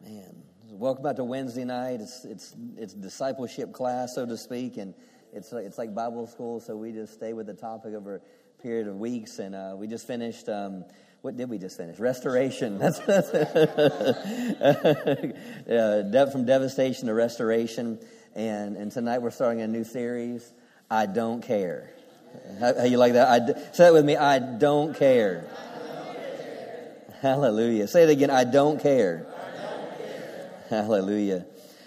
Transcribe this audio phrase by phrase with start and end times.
[0.00, 2.00] Man, welcome back to Wednesday night.
[2.00, 4.94] It's it's it's discipleship class, so to speak, and
[5.32, 6.60] it's it's like Bible school.
[6.60, 8.20] So we just stay with the topic over a
[8.62, 10.48] period of weeks, and uh, we just finished.
[10.48, 10.84] Um,
[11.22, 11.98] what did we just finish?
[11.98, 12.78] Restoration.
[12.80, 13.28] That's, that's
[15.70, 17.98] uh, from devastation to restoration,
[18.34, 20.52] and and tonight we're starting a new series.
[20.90, 21.94] I don't care.
[22.60, 23.28] How, how you like that?
[23.28, 24.16] I, say that with me.
[24.16, 25.46] I don't care.
[27.22, 27.88] Hallelujah.
[27.88, 28.28] Say it again.
[28.28, 29.33] I don't care.
[30.82, 31.46] Hallelujah.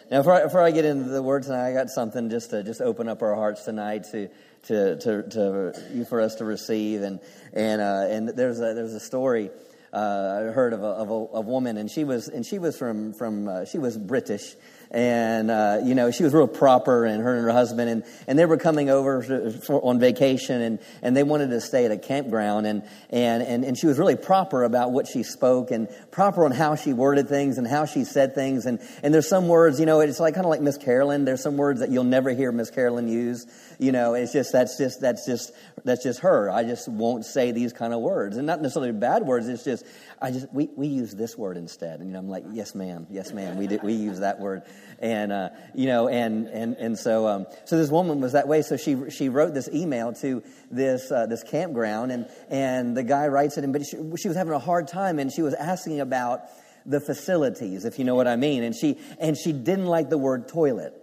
[0.10, 2.64] Now, before I, before I, get into the word tonight, I got something just to
[2.64, 4.30] just open up our hearts tonight to
[4.64, 7.20] to to, to for us to receive, and
[7.54, 9.50] and uh, and there's a there's a story
[9.94, 13.14] uh, I heard of a, of a, woman, and she was and she was from
[13.14, 14.56] from uh, she was British,
[14.92, 18.40] and uh, you know she was real proper and her and her husband and, and
[18.40, 21.92] they were coming over to, for, on vacation and, and they wanted to stay at
[21.92, 25.88] a campground and, and, and, and she was really proper about what she spoke and
[26.12, 29.48] proper on how she worded things and how she said things and, and there's some
[29.48, 32.04] words you know it's like kind of like miss carolyn there's some words that you'll
[32.04, 33.46] never hear miss carolyn use
[33.80, 35.52] you know it's just that's just that's just
[35.84, 36.50] that's just her.
[36.50, 38.38] I just won't say these kind of words.
[38.38, 39.86] And not necessarily bad words it's just
[40.22, 42.00] i just we, we use this word instead.
[42.00, 43.08] And you know i'm like yes ma'am.
[43.10, 43.58] Yes ma'am.
[43.58, 44.64] We, did, we use that word.
[45.00, 48.62] And uh, you know, and and and so um, so this woman was that way.
[48.64, 53.28] So she she wrote this email to this uh, this campground, and and the guy
[53.28, 56.00] writes it, and but she, she was having a hard time, and she was asking
[56.00, 56.42] about
[56.88, 60.18] the facilities, if you know what I mean, and she and she didn't like the
[60.18, 60.94] word toilet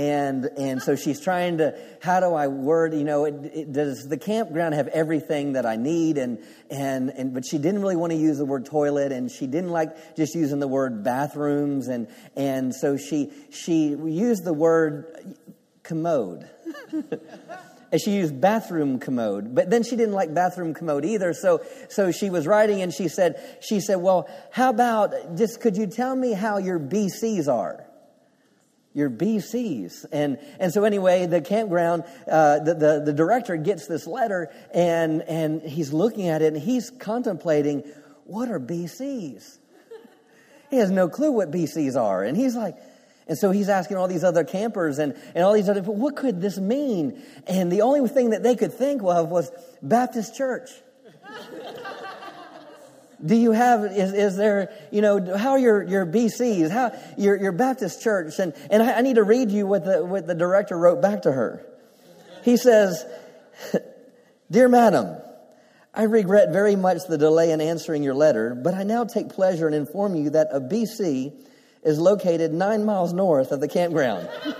[0.00, 4.08] and and so she's trying to how do I word you know it, it, does
[4.08, 6.16] the campground have everything that I need?
[6.16, 6.38] And
[6.70, 9.68] and and but she didn't really want to use the word toilet and she didn't
[9.68, 11.88] like just using the word bathrooms.
[11.88, 15.36] And and so she she used the word
[15.82, 16.48] commode.
[17.92, 21.34] and she used bathroom commode but then she didn't like bathroom commode either.
[21.34, 25.76] So so she was writing and she said she said well how about just could
[25.76, 27.84] you tell me how your bcs are
[28.92, 30.06] your BCs.
[30.10, 35.22] And, and so anyway, the campground, uh, the, the, the director gets this letter and,
[35.22, 37.84] and he's looking at it and he's contemplating,
[38.24, 39.58] what are BCs?
[40.70, 42.22] He has no clue what BCs are.
[42.22, 42.76] And he's like,
[43.26, 46.40] and so he's asking all these other campers and, and all these other, what could
[46.40, 47.22] this mean?
[47.46, 49.50] And the only thing that they could think of was
[49.82, 50.70] Baptist church.
[53.24, 57.36] Do you have, is, is there, you know, how are your, your BCs, how, your,
[57.36, 58.38] your Baptist church?
[58.38, 61.22] And, and I, I need to read you what the, what the director wrote back
[61.22, 61.64] to her.
[62.44, 63.04] He says,
[64.50, 65.20] Dear Madam,
[65.92, 69.68] I regret very much the delay in answering your letter, but I now take pleasure
[69.68, 71.32] in informing you that a BC
[71.82, 74.28] is located nine miles north of the campground.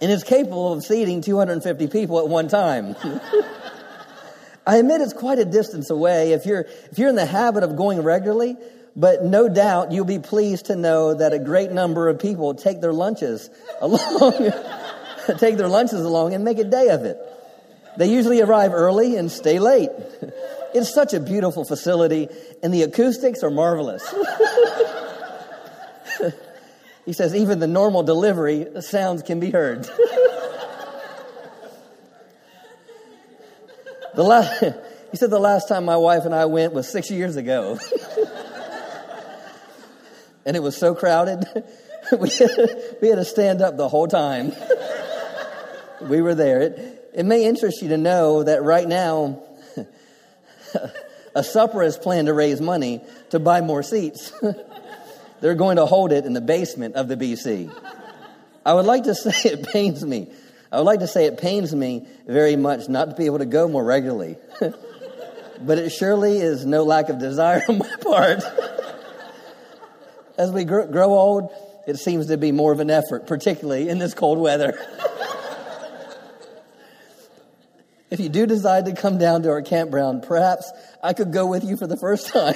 [0.00, 2.94] and is capable of seating 250 people at one time.
[4.68, 7.74] I admit it's quite a distance away if you're, if you're in the habit of
[7.74, 8.54] going regularly,
[8.94, 12.82] but no doubt you'll be pleased to know that a great number of people take
[12.82, 13.48] their lunches
[13.80, 14.52] along,
[15.38, 17.16] take their lunches along and make a day of it.
[17.96, 19.90] They usually arrive early and stay late.
[20.74, 22.28] It's such a beautiful facility
[22.62, 24.06] and the acoustics are marvelous.
[27.06, 29.88] he says even the normal delivery sounds can be heard.
[34.18, 34.64] The last,
[35.12, 37.78] he said the last time my wife and I went was six years ago.
[40.44, 41.44] and it was so crowded,
[42.10, 42.28] we,
[43.00, 44.52] we had to stand up the whole time.
[46.00, 46.62] we were there.
[46.62, 49.40] It, it may interest you to know that right now,
[51.36, 53.00] a supper is planned to raise money
[53.30, 54.32] to buy more seats.
[55.40, 57.72] They're going to hold it in the basement of the BC.
[58.66, 60.32] I would like to say it pains me
[60.70, 63.46] I would like to say it pains me very much not to be able to
[63.46, 64.36] go more regularly.
[65.60, 68.42] but it surely is no lack of desire on my part.
[70.38, 71.50] As we grow old,
[71.86, 74.78] it seems to be more of an effort, particularly in this cold weather.
[78.10, 80.70] if you do decide to come down to our campground, perhaps
[81.02, 82.54] I could go with you for the first time.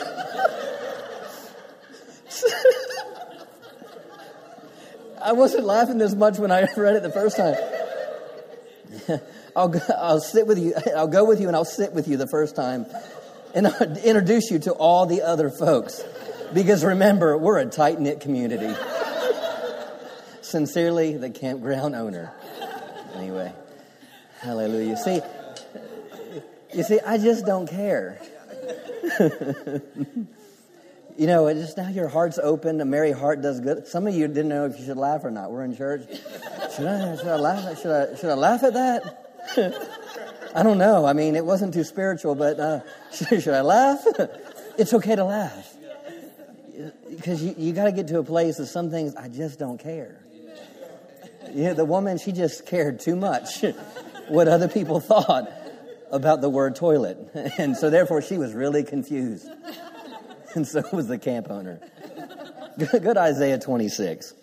[5.24, 7.54] I wasn't laughing this much when I read it the first time.
[9.56, 10.74] I'll, I'll sit with you.
[10.96, 12.86] I'll go with you and I'll sit with you the first time
[13.54, 16.02] and I'll introduce you to all the other folks.
[16.52, 18.74] Because remember, we're a tight knit community.
[20.42, 22.32] Sincerely, the campground owner.
[23.14, 23.52] Anyway,
[24.40, 24.96] hallelujah.
[24.96, 25.20] See,
[26.74, 28.20] you see, I just don't care.
[31.16, 32.80] You know, just now your heart's open.
[32.80, 33.86] A merry heart does good.
[33.86, 35.50] Some of you didn't know if you should laugh or not.
[35.50, 36.06] We're in church.
[36.76, 37.80] Should I, should I laugh?
[37.80, 39.18] Should I, should I laugh at that?
[40.54, 41.04] I don't know.
[41.04, 42.80] I mean, it wasn't too spiritual, but uh,
[43.12, 44.04] should, should I laugh?
[44.78, 45.74] it's okay to laugh.
[47.10, 49.78] because you, you got to get to a place of some things I just don't
[49.78, 50.18] care.
[51.54, 53.62] Know, the woman, she just cared too much
[54.28, 55.50] what other people thought
[56.10, 57.18] about the word toilet.
[57.58, 59.48] And so therefore she was really confused.
[60.54, 61.80] And so was the camp owner.
[62.78, 64.34] Good Isaiah 26.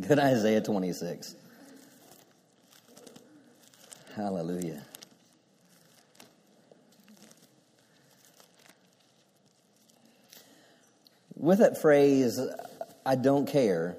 [0.00, 1.36] Good Isaiah 26.
[4.16, 4.82] Hallelujah.
[11.36, 12.40] With that phrase,
[13.04, 13.96] I don't care,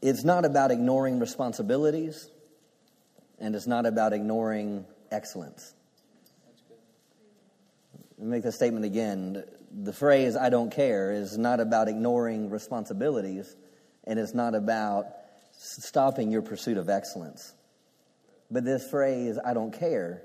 [0.00, 2.30] it's not about ignoring responsibilities
[3.38, 5.74] and it's not about ignoring excellence.
[8.16, 9.44] Make the statement again.
[9.70, 13.54] The phrase, I don't care, is not about ignoring responsibilities
[14.04, 15.06] and it's not about
[15.52, 17.54] stopping your pursuit of excellence.
[18.50, 20.22] But this phrase, I don't care,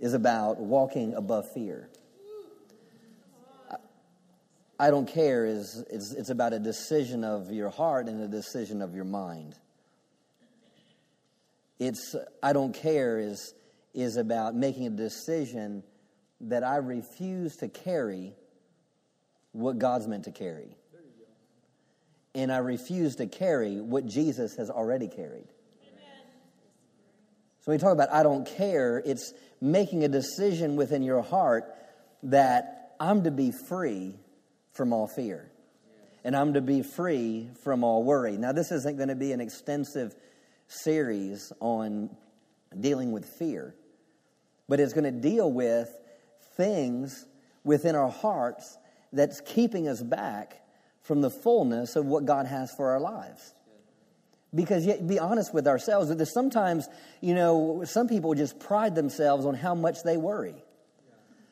[0.00, 1.88] is about walking above fear.
[4.78, 8.82] I don't care is it's, it's about a decision of your heart and a decision
[8.82, 9.54] of your mind.
[11.78, 13.54] It's I don't care is
[13.94, 15.82] is about making a decision
[16.42, 18.34] that I refuse to carry
[19.56, 20.76] what God's meant to carry.
[22.34, 25.48] And I refuse to carry what Jesus has already carried.
[27.60, 31.64] So when we talk about I don't care, it's making a decision within your heart
[32.24, 34.14] that I'm to be free
[34.72, 35.50] from all fear.
[36.22, 38.36] And I'm to be free from all worry.
[38.36, 40.14] Now, this isn't going to be an extensive
[40.68, 42.10] series on
[42.78, 43.74] dealing with fear,
[44.68, 45.88] but it's going to deal with
[46.56, 47.24] things
[47.64, 48.76] within our hearts
[49.12, 50.62] that's keeping us back
[51.02, 53.54] from the fullness of what God has for our lives.
[54.54, 56.88] Because yet, be honest with ourselves, that sometimes,
[57.20, 60.54] you know, some people just pride themselves on how much they worry.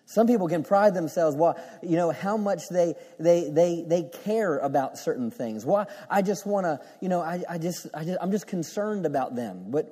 [0.07, 4.59] Some people can pride themselves, well, you know, how much they they they they care
[4.59, 5.65] about certain things.
[5.65, 9.07] Why I just want to, you know, I, I just I just I'm just concerned
[9.07, 9.67] about them.
[9.69, 9.91] But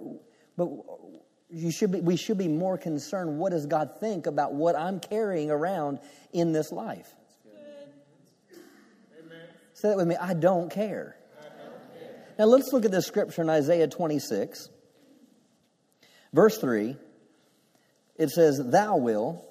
[0.56, 0.69] but
[1.50, 3.38] you should be we should be more concerned.
[3.38, 5.99] What does God think about what I'm carrying around
[6.32, 7.11] in this life?
[9.82, 10.14] Say that with me.
[10.14, 11.17] I don't care.
[12.38, 14.69] Now let's look at this scripture in Isaiah 26,
[16.32, 16.96] verse 3.
[18.14, 19.44] It says, Thou will,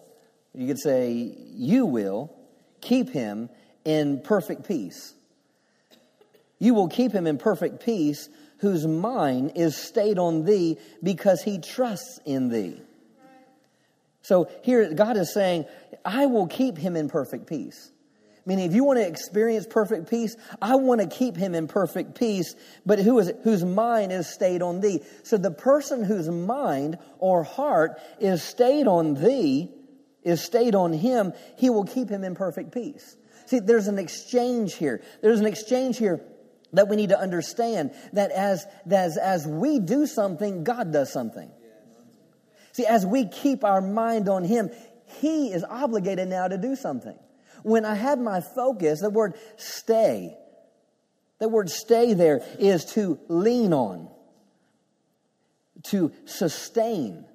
[0.53, 2.33] you could say, You will
[2.79, 3.49] keep him
[3.83, 5.13] in perfect peace.
[6.59, 8.29] You will keep him in perfect peace
[8.59, 12.79] whose mind is stayed on thee because he trusts in thee.
[14.21, 15.65] So here God is saying,
[16.05, 17.90] I will keep him in perfect peace.
[18.45, 22.17] Meaning, if you want to experience perfect peace, I want to keep him in perfect
[22.17, 22.55] peace,
[22.85, 23.39] but who is it?
[23.43, 25.01] Whose mind is stayed on thee.
[25.23, 29.71] So the person whose mind or heart is stayed on thee,
[30.23, 33.15] is stayed on him, he will keep him in perfect peace.
[33.45, 35.03] See, there's an exchange here.
[35.21, 36.21] There's an exchange here
[36.73, 41.51] that we need to understand that as, as, as we do something, God does something.
[42.71, 44.71] See, as we keep our mind on him,
[45.19, 47.17] he is obligated now to do something.
[47.63, 50.37] When I have my focus, the word stay,
[51.39, 54.09] the word stay there is to lean on,
[55.83, 57.25] to sustain.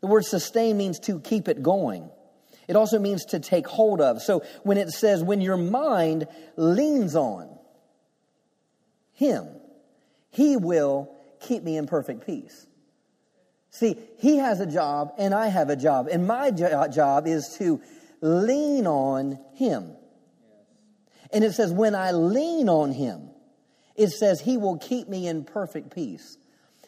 [0.00, 2.10] The word sustain means to keep it going.
[2.68, 4.22] It also means to take hold of.
[4.22, 7.48] So when it says, when your mind leans on
[9.12, 9.48] Him,
[10.30, 12.66] He will keep me in perfect peace.
[13.70, 16.08] See, He has a job and I have a job.
[16.12, 17.80] And my job is to
[18.20, 19.92] lean on Him.
[21.32, 23.30] And it says, when I lean on Him,
[23.96, 26.36] it says He will keep me in perfect peace.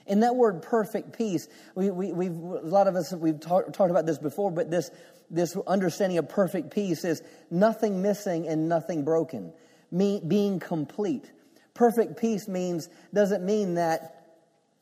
[0.07, 3.91] And that word perfect peace, we, we, we've, a lot of us, we've talk, talked
[3.91, 4.91] about this before, but this,
[5.31, 9.53] this understanding of perfect peace is nothing missing and nothing broken,
[9.91, 11.31] me, being complete.
[11.75, 14.22] Perfect peace means, doesn't mean that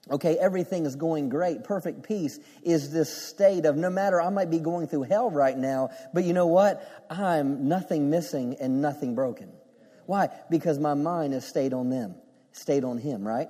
[0.09, 1.65] okay, everything is going great.
[1.65, 5.57] Perfect peace is this state of no matter, I might be going through hell right
[5.57, 7.07] now, but you know what?
[7.11, 9.51] I'm nothing missing and nothing broken.
[10.07, 10.29] Why?
[10.49, 12.15] Because my mind has stayed on them,
[12.53, 13.49] stayed on Him, right?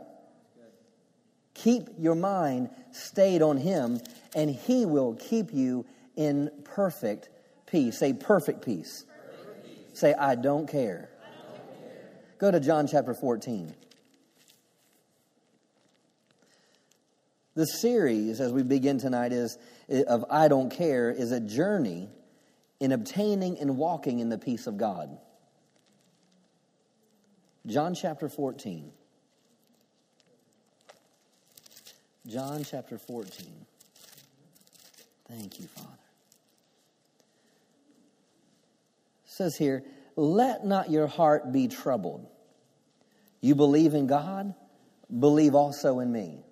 [1.54, 4.00] Keep your mind stayed on Him,
[4.34, 7.28] and He will keep you in perfect
[7.66, 7.98] peace.
[7.98, 9.04] Say, perfect peace.
[9.08, 9.98] Perfect peace.
[9.98, 10.42] Say, I don't.
[10.42, 11.10] I don't care.
[12.38, 13.74] Go to John chapter 14.
[17.54, 19.58] The series, as we begin tonight, is
[20.06, 22.08] of I Don't Care, is a journey
[22.78, 25.18] in obtaining and walking in the peace of God.
[27.66, 28.92] John chapter 14.
[32.26, 33.46] John chapter 14.
[35.28, 35.88] Thank you, Father.
[39.24, 39.82] It says here,
[40.16, 42.26] let not your heart be troubled.
[43.40, 44.54] You believe in God,
[45.18, 46.44] believe also in me.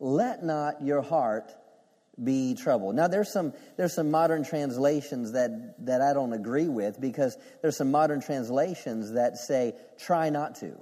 [0.00, 1.52] Let not your heart
[2.22, 2.94] be troubled.
[2.94, 7.76] Now there's some there's some modern translations that that I don't agree with because there's
[7.76, 10.72] some modern translations that say try not to.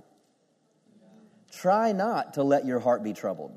[1.52, 3.56] Try not to let your heart be troubled.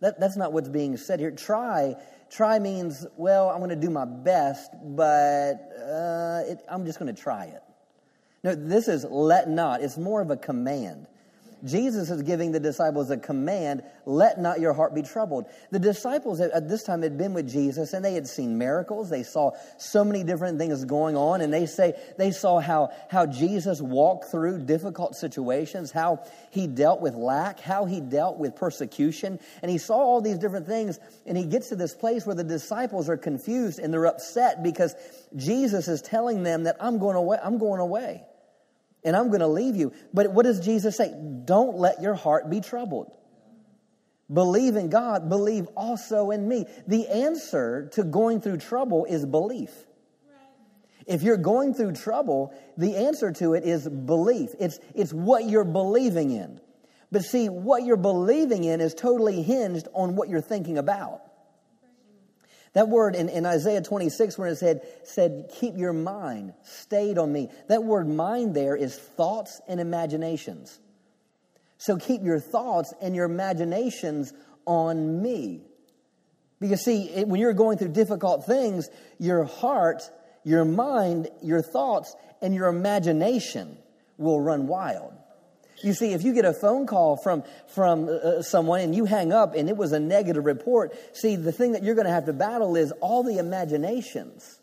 [0.00, 1.30] That, that's not what's being said here.
[1.30, 1.94] Try
[2.30, 7.14] try means well I'm going to do my best, but uh, it, I'm just going
[7.14, 7.62] to try it.
[8.44, 9.82] No, this is let not.
[9.82, 11.06] It's more of a command.
[11.64, 15.46] Jesus is giving the disciples a command let not your heart be troubled.
[15.70, 19.10] The disciples at this time had been with Jesus and they had seen miracles.
[19.10, 23.26] They saw so many different things going on, and they say they saw how, how
[23.26, 29.38] Jesus walked through difficult situations, how he dealt with lack, how he dealt with persecution,
[29.62, 30.98] and he saw all these different things.
[31.26, 34.94] And he gets to this place where the disciples are confused and they're upset because
[35.36, 37.38] Jesus is telling them that I'm going away.
[37.42, 38.22] I'm going away
[39.04, 39.92] and I'm going to leave you.
[40.12, 41.12] But what does Jesus say?
[41.44, 43.10] Don't let your heart be troubled.
[44.32, 46.64] Believe in God, believe also in me.
[46.86, 49.70] The answer to going through trouble is belief.
[51.06, 54.50] If you're going through trouble, the answer to it is belief.
[54.60, 56.60] It's, it's what you're believing in.
[57.10, 61.20] But see, what you're believing in is totally hinged on what you're thinking about.
[62.74, 67.30] That word in, in Isaiah 26, when it said, said, keep your mind stayed on
[67.30, 67.50] me.
[67.68, 70.78] That word mind there is thoughts and imaginations.
[71.76, 74.32] So keep your thoughts and your imaginations
[74.64, 75.62] on me.
[76.60, 78.88] Because, see, it, when you're going through difficult things,
[79.18, 80.08] your heart,
[80.44, 83.76] your mind, your thoughts, and your imagination
[84.16, 85.12] will run wild.
[85.82, 89.04] You see, if you get a phone call from, from uh, uh, someone and you
[89.04, 92.12] hang up and it was a negative report, see, the thing that you're going to
[92.12, 94.60] have to battle is all the imaginations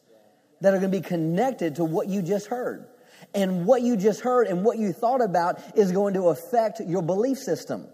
[0.62, 2.88] that are going to be connected to what you just heard.
[3.34, 7.02] And what you just heard and what you thought about is going to affect your
[7.02, 7.88] belief system.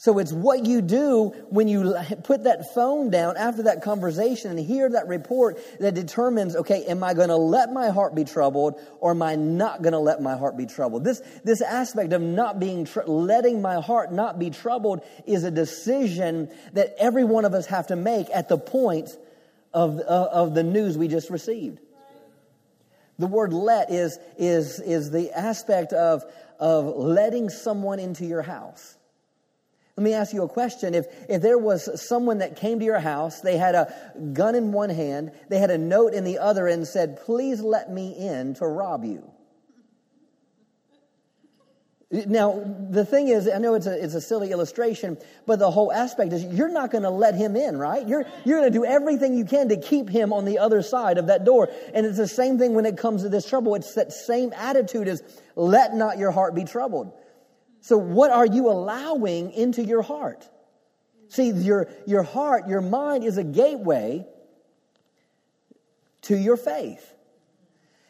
[0.00, 4.58] So it's what you do when you put that phone down after that conversation and
[4.58, 8.80] hear that report that determines, okay, am I going to let my heart be troubled
[9.00, 11.04] or am I not going to let my heart be troubled?
[11.04, 15.50] This, this aspect of not being, tr- letting my heart not be troubled is a
[15.50, 19.10] decision that every one of us have to make at the point
[19.74, 21.78] of, uh, of the news we just received.
[23.18, 26.24] The word let is, is, is the aspect of,
[26.58, 28.96] of letting someone into your house.
[30.00, 30.94] Let me ask you a question.
[30.94, 33.92] If, if there was someone that came to your house, they had a
[34.32, 37.92] gun in one hand, they had a note in the other, and said, Please let
[37.92, 39.30] me in to rob you.
[42.10, 45.92] Now, the thing is, I know it's a, it's a silly illustration, but the whole
[45.92, 48.08] aspect is you're not going to let him in, right?
[48.08, 51.18] You're, you're going to do everything you can to keep him on the other side
[51.18, 51.68] of that door.
[51.92, 53.74] And it's the same thing when it comes to this trouble.
[53.74, 55.22] It's that same attitude as
[55.56, 57.12] let not your heart be troubled.
[57.80, 60.48] So, what are you allowing into your heart?
[61.28, 64.26] See, your, your heart, your mind is a gateway
[66.22, 67.14] to your faith.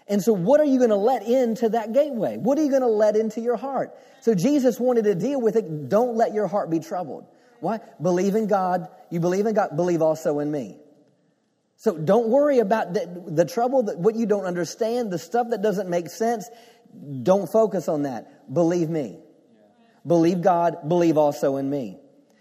[0.09, 2.37] And so, what are you going to let into that gateway?
[2.37, 3.97] What are you going to let into your heart?
[4.23, 5.89] So, Jesus wanted to deal with it.
[5.89, 7.27] Don't let your heart be troubled.
[7.61, 7.79] Why?
[8.03, 8.89] Believe in God.
[9.11, 10.79] You believe in God, believe also in me.
[11.77, 15.63] So, don't worry about the, the trouble, that, what you don't understand, the stuff that
[15.63, 16.51] doesn't make sense.
[17.23, 18.53] Don't focus on that.
[18.53, 19.21] Believe me.
[20.07, 21.99] Believe God, believe also in me.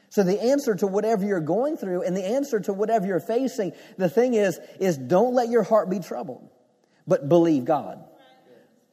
[0.10, 3.74] So the answer to whatever you're going through and the answer to whatever you're facing,
[3.98, 6.50] the thing is, is don't let your heart be troubled,
[7.06, 8.04] but believe God.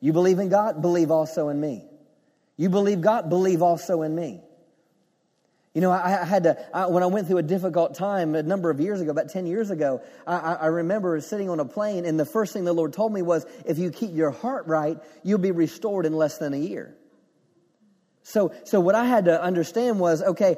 [0.00, 1.84] You believe in God, believe also in me.
[2.56, 4.42] You believe God, believe also in me.
[5.72, 8.70] You know, I, had to, I, when I went through a difficult time a number
[8.70, 12.18] of years ago, about 10 years ago, I, I remember sitting on a plane and
[12.18, 15.38] the first thing the Lord told me was, if you keep your heart right, you'll
[15.38, 16.96] be restored in less than a year.
[18.26, 20.56] So, so what I had to understand was, okay,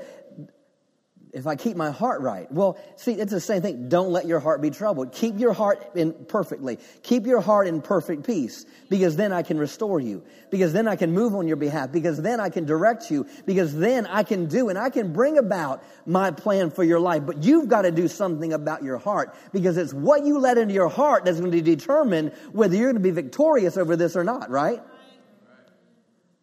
[1.34, 3.90] if I keep my heart right, well, see, it's the same thing.
[3.90, 5.12] Don't let your heart be troubled.
[5.12, 6.78] Keep your heart in perfectly.
[7.02, 10.24] Keep your heart in perfect peace because then I can restore you.
[10.50, 11.92] Because then I can move on your behalf.
[11.92, 13.26] Because then I can direct you.
[13.44, 17.26] Because then I can do and I can bring about my plan for your life.
[17.26, 20.72] But you've got to do something about your heart because it's what you let into
[20.72, 24.24] your heart that's going to determine whether you're going to be victorious over this or
[24.24, 24.80] not, right?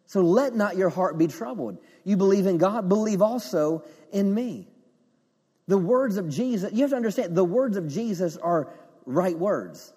[0.06, 1.78] So let not your heart be troubled.
[2.04, 4.68] You believe in God, believe also in me.
[5.68, 8.72] The words of Jesus, you have to understand, the words of Jesus are
[9.04, 9.92] right words.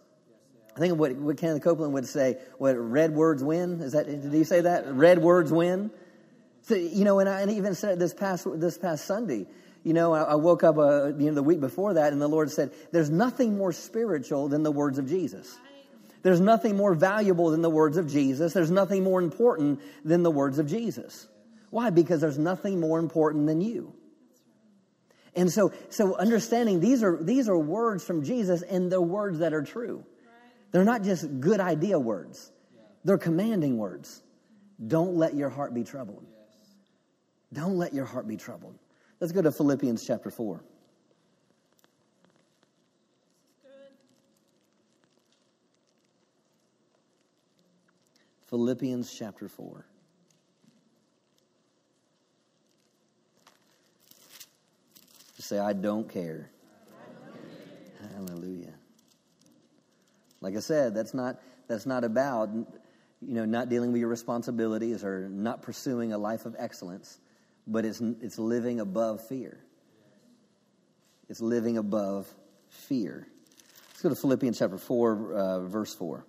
[0.76, 3.82] I think what, what Kenneth Copeland would say, what red words win?
[3.82, 4.92] Is that, did he say that?
[4.92, 5.92] Red words win?
[6.64, 9.46] So, you know, and I and even said it this past, this past Sunday.
[9.84, 12.28] You know, I, I woke up, uh, you know, the week before that, and the
[12.28, 15.56] Lord said, there's nothing more spiritual than the words of Jesus.
[16.22, 18.54] There's nothing more valuable than the words of Jesus.
[18.54, 21.28] There's nothing more important than the words of Jesus.
[21.70, 21.90] Why?
[21.90, 23.94] Because there's nothing more important than you.
[25.36, 29.54] And so, so understanding these are, these are words from Jesus and they're words that
[29.54, 30.04] are true.
[30.72, 32.52] They're not just good idea words.
[33.04, 34.22] They're commanding words.
[34.86, 36.26] Don't let your heart be troubled.
[37.54, 38.78] Don't let your heart be troubled.
[39.20, 40.64] Let's go to Philippians chapter 4.
[48.50, 49.86] Philippians chapter 4.
[55.36, 56.50] Just say, I don't care.
[58.16, 58.74] Hallelujah.
[60.42, 62.66] Like I said, that's not, that's not about, you
[63.22, 67.20] know, not dealing with your responsibilities or not pursuing a life of excellence,
[67.68, 69.60] but it's, it's living above fear.
[71.30, 72.28] It's living above
[72.70, 73.28] fear.
[73.90, 76.26] Let's go to Philippians chapter 4, uh, verse 4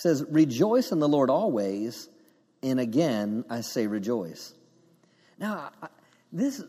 [0.00, 2.08] says, Rejoice in the Lord always,
[2.62, 4.54] and again I say rejoice.
[5.38, 5.70] Now,
[6.32, 6.62] this,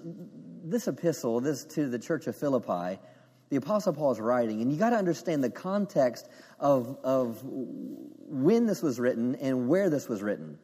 [0.63, 3.00] this epistle, this to the church of Philippi,
[3.50, 6.27] the Apostle Paul is writing, and you got to understand the context
[6.59, 10.57] of, of when this was written and where this was written.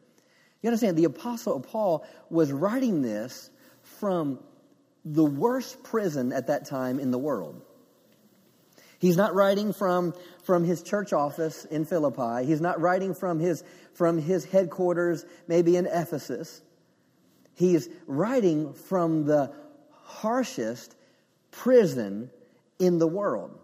[0.62, 3.50] You understand, the Apostle Paul was writing this
[3.82, 4.40] from
[5.04, 7.62] the worst prison at that time in the world.
[8.98, 10.12] He's not writing from,
[10.42, 12.44] from his church office in Philippi.
[12.44, 13.62] He's not writing from his,
[13.94, 16.60] from his headquarters, maybe in Ephesus.
[17.54, 19.52] He's writing from the
[20.02, 20.96] harshest
[21.50, 22.30] prison
[22.78, 23.58] in the world.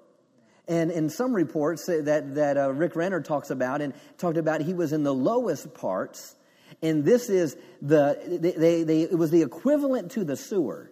[0.67, 4.73] And in some reports that, that uh, Rick Renner talks about, and talked about he
[4.73, 6.37] was in the lowest parts,
[6.81, 10.91] and this is the, they, they, they, it was the equivalent to the sewer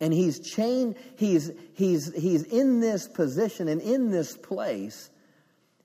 [0.00, 5.10] and he's chained he's he's he's in this position and in this place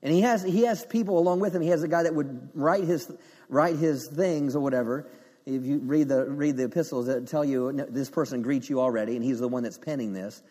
[0.02, 2.50] and he has he has people along with him he has a guy that would
[2.54, 3.12] write his
[3.48, 5.10] write his things or whatever
[5.46, 9.16] if you read the read the epistles that tell you this person greets you already
[9.16, 10.42] and he's the one that's penning this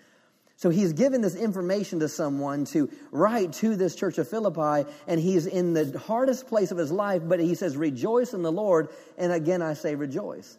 [0.59, 5.20] so he's given this information to someone to write to this church of Philippi, and
[5.20, 8.88] he's in the hardest place of his life, but he says, Rejoice in the Lord.
[9.16, 10.59] And again, I say, Rejoice.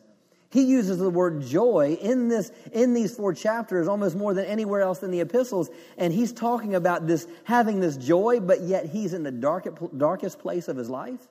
[0.52, 4.82] He uses the word joy in this, in these four chapters almost more than anywhere
[4.82, 5.70] else in the epistles.
[5.98, 10.40] And he's talking about this, having this joy, but yet he's in the darkest, darkest
[10.40, 11.28] place of his life.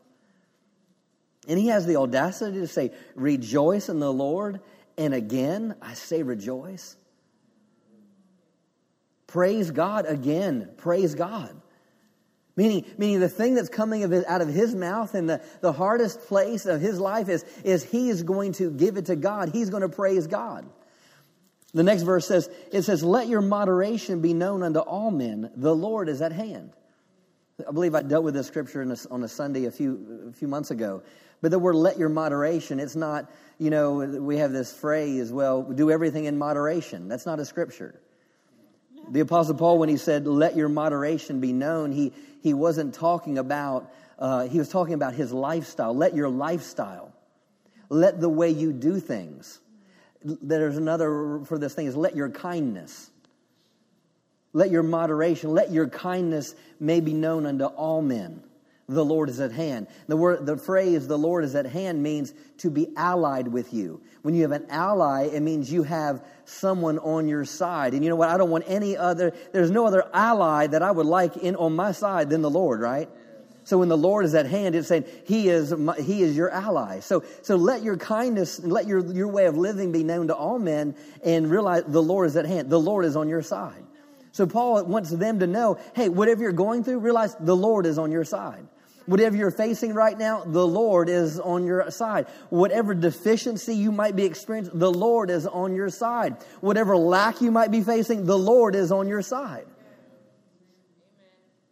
[1.49, 4.61] And he has the audacity to say, rejoice in the Lord.
[4.97, 6.97] And again, I say rejoice.
[9.27, 10.71] Praise God again.
[10.77, 11.61] Praise God.
[12.59, 15.71] Meaning, meaning the thing that's coming of his, out of his mouth and the, the
[15.71, 19.51] hardest place of his life is, is he is going to give it to God.
[19.51, 20.69] He's going to praise God.
[21.73, 25.53] The next verse says, it says, let your moderation be known unto all men.
[25.55, 26.73] The Lord is at hand.
[27.65, 30.49] I believe I dealt with this scripture a, on a Sunday a few, a few
[30.49, 31.05] months ago.
[31.41, 35.63] But the word let your moderation, it's not, you know, we have this phrase, well,
[35.63, 37.07] do everything in moderation.
[37.07, 38.01] That's not a scripture.
[39.11, 43.39] The Apostle Paul, when he said, let your moderation be known, he, he wasn't talking
[43.39, 45.95] about, uh, he was talking about his lifestyle.
[45.95, 47.13] Let your lifestyle,
[47.89, 49.61] let the way you do things.
[50.23, 53.11] There's another for this thing is let your kindness,
[54.53, 58.43] let your moderation, let your kindness may be known unto all men
[58.89, 59.87] the Lord is at hand.
[60.07, 64.01] The word, the phrase "the Lord is at hand" means to be allied with you.
[64.23, 67.93] When you have an ally, it means you have someone on your side.
[67.93, 68.31] And you know what?
[68.31, 69.35] I don't want any other.
[69.53, 72.81] There's no other ally that I would like in on my side than the Lord.
[72.81, 73.11] Right?
[73.65, 76.49] So when the Lord is at hand, it's saying He is my, He is your
[76.49, 77.01] ally.
[77.01, 80.59] So so let your kindness, let your your way of living be known to all
[80.59, 82.71] men, and realize the Lord is at hand.
[82.71, 83.85] The Lord is on your side.
[84.33, 87.99] So Paul wants them to know, hey, whatever you're going through, realize the Lord is
[87.99, 88.67] on your side.
[89.09, 92.27] Whatever you're facing right now, the Lord is on your side.
[92.51, 96.37] Whatever deficiency you might be experiencing, the Lord is on your side.
[96.61, 99.65] Whatever lack you might be facing, the Lord is on your side.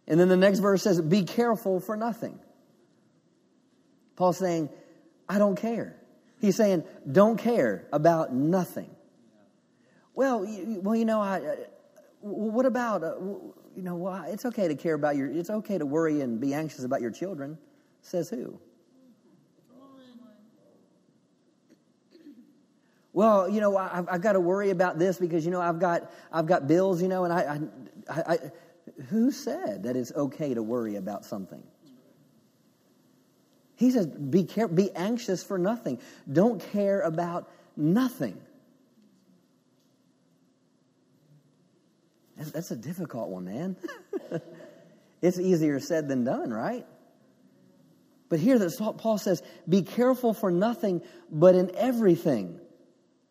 [0.07, 2.39] And then the next verse says, Be careful for nothing.
[4.15, 4.69] Paul's saying,
[5.29, 5.95] I don't care.
[6.41, 8.89] He's saying, Don't care about nothing.
[10.15, 11.55] Well, you, well, you know, I,
[12.21, 13.15] what about, uh,
[13.75, 16.53] you know, well, it's okay to care about your, it's okay to worry and be
[16.53, 17.57] anxious about your children.
[18.01, 18.59] Says who?
[23.13, 26.11] Well, you know, I've, I've, got to worry about this because you know I've got
[26.31, 27.59] I've got bills, you know, and I,
[28.07, 28.37] I, I,
[29.09, 31.63] who said that it's okay to worry about something?
[33.75, 35.99] He says, be care, be anxious for nothing.
[36.31, 38.39] Don't care about nothing.
[42.37, 43.75] That's a difficult one, man.
[45.21, 46.85] It's easier said than done, right?
[48.29, 52.59] But here that Paul says, be careful for nothing, but in everything.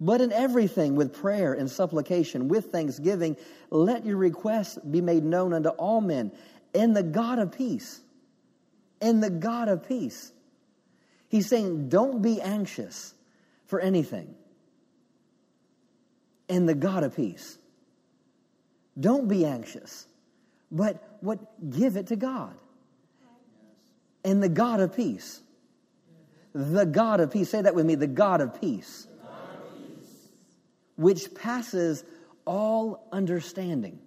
[0.00, 3.36] But in everything, with prayer and supplication, with thanksgiving,
[3.70, 6.32] let your requests be made known unto all men.
[6.74, 8.00] And the God of peace,
[9.00, 10.32] and the God of peace.
[11.28, 13.14] He's saying, don't be anxious
[13.66, 14.34] for anything.
[16.48, 17.58] And the God of peace.
[18.98, 20.06] Don't be anxious,
[20.70, 22.54] but what give it to God.
[24.24, 25.40] And the God of peace.
[26.52, 27.50] The God of peace.
[27.50, 29.06] Say that with me, the God of peace.
[29.22, 30.28] God of peace.
[30.96, 32.02] Which passes
[32.44, 33.98] all understanding.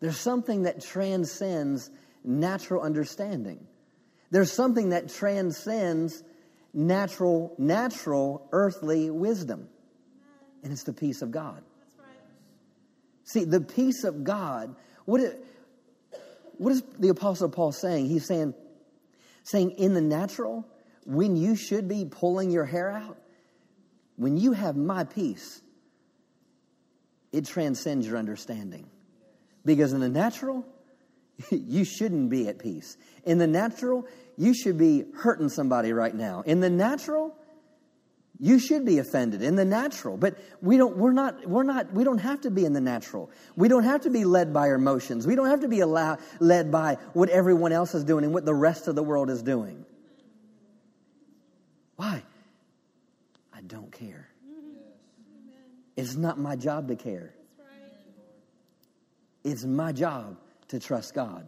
[0.00, 1.90] There's something that transcends
[2.22, 3.66] natural understanding.
[4.30, 6.22] There's something that transcends
[6.74, 9.68] natural, natural earthly wisdom.
[10.64, 11.62] And it's the peace of God.
[11.98, 12.08] Right.
[13.24, 14.74] See, the peace of God,
[15.04, 15.44] what, it,
[16.56, 18.06] what is the Apostle Paul saying?
[18.06, 18.54] He's saying,
[19.44, 20.66] saying in the natural,
[21.04, 23.18] when you should be pulling your hair out,
[24.16, 25.60] when you have my peace,
[27.30, 28.88] it transcends your understanding.
[29.64, 30.64] Because in the natural,
[31.50, 32.96] you shouldn't be at peace.
[33.24, 34.06] In the natural,
[34.38, 36.42] you should be hurting somebody right now.
[36.46, 37.36] In the natural,
[38.40, 42.02] you should be offended in the natural, but we don't, we're not, we're not, we
[42.02, 43.30] don't have to be in the natural.
[43.56, 45.26] We don't have to be led by our emotions.
[45.26, 48.44] We don't have to be allow, led by what everyone else is doing and what
[48.44, 49.84] the rest of the world is doing.
[51.96, 52.24] Why?
[53.52, 54.28] I don't care.
[55.96, 57.34] It's not my job to care.
[59.44, 61.46] It's my job to trust God.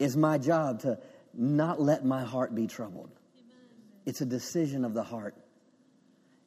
[0.00, 0.98] It's my job to
[1.32, 3.10] not let my heart be troubled.
[4.04, 5.36] It's a decision of the heart.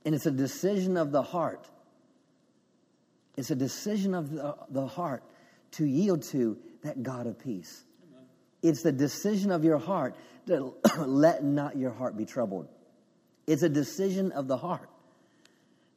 [0.09, 1.69] And it's a decision of the heart.
[3.37, 5.21] It's a decision of the, the heart
[5.73, 7.83] to yield to that God of peace.
[8.63, 10.15] It's the decision of your heart
[10.47, 12.67] to let not your heart be troubled.
[13.45, 14.89] It's a decision of the heart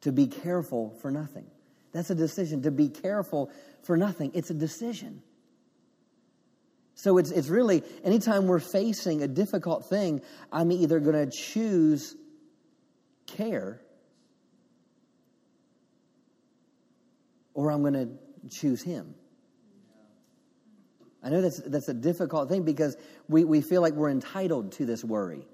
[0.01, 1.47] to be careful for nothing.
[1.91, 3.49] That's a decision to be careful
[3.81, 4.29] for nothing.
[4.35, 5.23] It's a decision.
[6.93, 10.21] So it's, it's really, anytime we're facing a difficult thing,
[10.51, 12.15] I'm either going to choose
[13.25, 13.79] care
[17.53, 18.09] or I'm going to
[18.49, 19.15] choose him.
[21.23, 22.97] I know that's, that's a difficult thing because
[23.29, 25.47] we, we feel like we're entitled to this worry.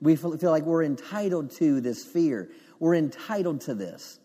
[0.00, 2.50] We feel, feel like we're entitled to this fear.
[2.78, 4.18] We're entitled to this.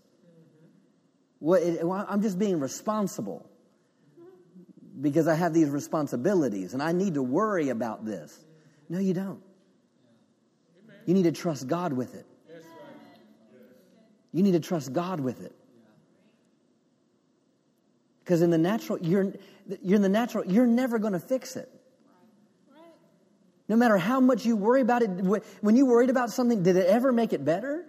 [1.42, 3.50] Well, it, well, I'm just being responsible
[5.02, 8.46] because I have these responsibilities and I need to worry about this.
[8.88, 9.42] No, you don't.
[11.06, 12.26] You need to trust God with it.
[14.32, 15.54] You need to trust God with it.
[18.26, 19.34] Because in the natural, you're,
[19.84, 21.72] you're in the natural, you're never going to fix it.
[23.70, 25.10] No matter how much you worry about it,
[25.62, 27.86] when you worried about something, did it ever make it better?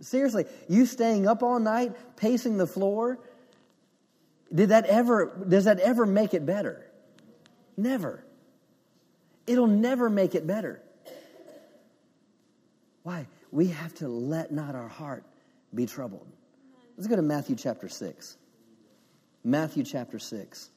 [0.00, 3.18] Seriously, you staying up all night, pacing the floor,
[4.54, 6.86] did that ever, does that ever make it better?
[7.76, 8.24] Never.
[9.46, 10.80] It'll never make it better.
[13.02, 13.26] Why?
[13.52, 15.24] We have to let not our heart
[15.74, 16.26] be troubled.
[16.96, 18.36] Let's go to Matthew chapter 6.
[19.44, 20.70] Matthew chapter 6.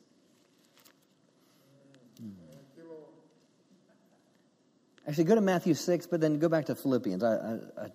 [5.08, 7.24] Actually, go to Matthew 6, but then go back to Philippians.
[7.24, 7.90] I, I,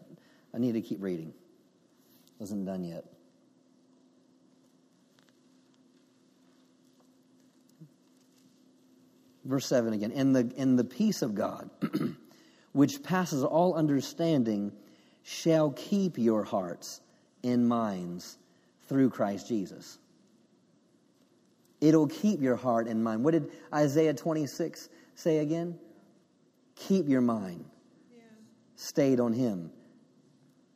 [0.53, 1.33] I need to keep reading.
[2.41, 3.05] Wasn't done yet.
[9.45, 10.11] Verse 7 again.
[10.11, 11.71] And the, and the peace of God,
[12.73, 14.73] which passes all understanding,
[15.23, 17.01] shall keep your hearts
[17.45, 18.37] in minds
[18.89, 19.99] through Christ Jesus.
[21.81, 23.25] It'll keep your heart and mind.
[23.25, 25.79] What did Isaiah 26 say again?
[26.77, 27.67] Keep your mind
[28.17, 28.23] yeah.
[28.77, 29.71] stayed on Him,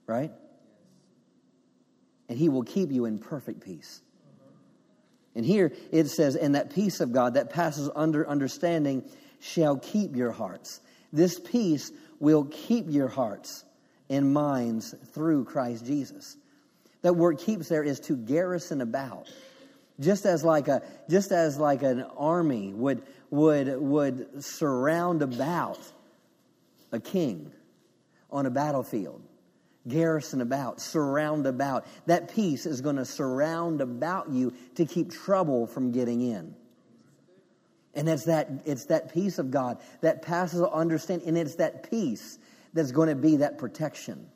[0.06, 0.30] right?
[2.28, 4.02] And He will keep you in perfect peace.
[5.34, 9.04] And here it says, and that peace of God that passes under understanding
[9.40, 10.80] shall keep your hearts.
[11.12, 13.64] This peace will keep your hearts
[14.10, 16.36] and minds through Christ Jesus.
[17.02, 19.30] That word keeps there is to garrison about.
[20.00, 25.78] Just as like a just as like an army would would would surround about
[26.92, 27.52] a king
[28.30, 29.22] on a battlefield.
[29.86, 31.86] Garrison about, surround about.
[32.06, 36.54] That peace is going to surround about you to keep trouble from getting in.
[37.94, 42.38] And it's that, it's that peace of God that passes understanding, and it's that peace
[42.74, 44.28] that's going to be that protection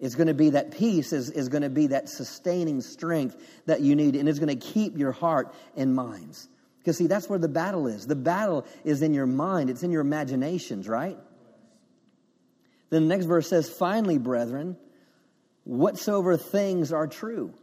[0.00, 3.80] It's going to be that peace is, is going to be that sustaining strength that
[3.80, 6.48] you need, and it's going to keep your heart and minds.
[6.78, 8.06] Because, see, that's where the battle is.
[8.06, 11.16] The battle is in your mind, it's in your imaginations, right?
[12.90, 14.76] Then the next verse says, Finally, brethren,
[15.64, 17.54] whatsoever things are true,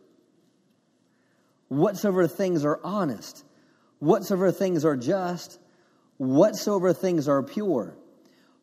[1.68, 3.46] whatsoever things are honest,
[4.00, 5.60] whatsoever things are just,
[6.18, 7.96] whatsoever things are pure,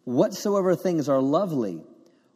[0.05, 1.81] whatsoever things are lovely,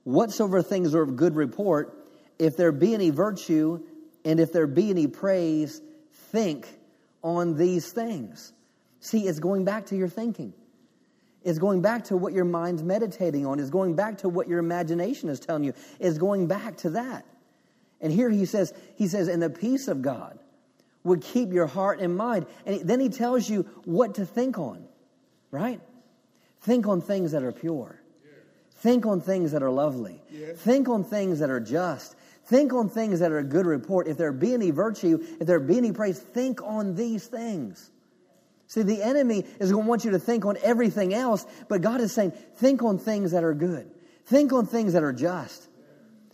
[0.05, 2.07] whatsoever things are of good report,
[2.39, 3.81] if there be any virtue
[4.25, 5.81] and if there be any praise,
[6.31, 6.69] think
[7.23, 8.53] on these things.
[9.01, 10.55] See, it's going back to your thinking.
[11.45, 13.59] It's going back to what your mind's meditating on.
[13.59, 15.75] It's going back to what your imagination is telling you.
[15.99, 17.27] It's going back to that.
[18.01, 20.39] And here he says, he says, and the peace of God
[21.05, 22.47] would keep your heart and mind.
[22.65, 24.85] And then he tells you what to think on,
[25.51, 25.81] right?
[26.61, 28.01] Think on things that are pure.
[28.83, 30.21] Think on things that are lovely.
[30.57, 32.17] Think on things that are just.
[32.47, 34.09] Think on things that are a good report.
[34.09, 37.93] If there be any virtue, if there be any praise, think on these things.
[38.67, 42.01] See, the enemy is going to want you to think on everything else, but God
[42.01, 43.89] is saying, think on things that are good.
[44.27, 45.69] Think on things that are just.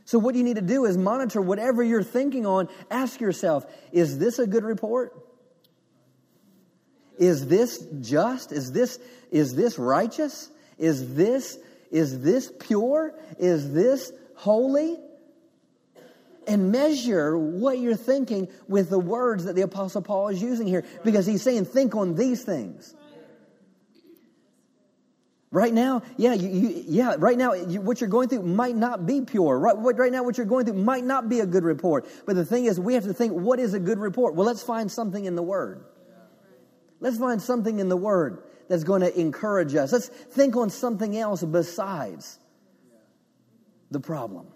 [0.07, 2.71] So, what you need to do is monitor whatever you're thinking on.
[2.91, 5.13] Ask yourself, is this a good report?
[7.19, 8.53] Is this just?
[8.53, 8.99] Is this,
[9.31, 10.51] is this righteous?
[10.79, 11.59] Is this,
[11.90, 13.14] is this pure?
[13.38, 14.96] Is this holy?
[16.46, 20.85] And measure what you're thinking with the words that the Apostle Paul is using here.
[21.05, 22.94] Because he's saying, think on these things.
[25.51, 27.14] Right now, yeah, you, you, yeah.
[27.18, 29.59] Right now, you, what you're going through might not be pure.
[29.59, 32.07] Right, right now, what you're going through might not be a good report.
[32.27, 34.35] But the thing is, we have to think, what is a good report?
[34.35, 35.85] Well, let's find something in the Word.
[37.01, 39.93] Let's find something in the Word that's going to encourage us.
[39.93, 42.39] Let's think on something else besides
[43.91, 44.47] the problem.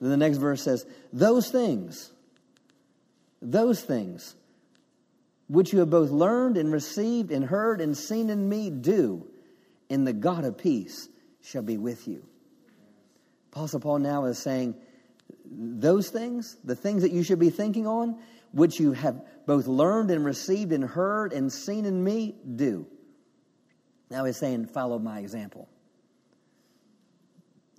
[0.00, 2.10] Then the next verse says, Those things,
[3.42, 4.34] those things
[5.48, 9.26] which you have both learned and received and heard and seen in me, do,
[9.90, 11.08] and the God of peace
[11.42, 12.24] shall be with you.
[13.52, 14.76] Apostle Paul now is saying,
[15.50, 18.16] those things, the things that you should be thinking on,
[18.52, 22.86] which you have both learned and received and heard and seen in me, do.
[24.10, 25.68] Now he's saying, follow my example.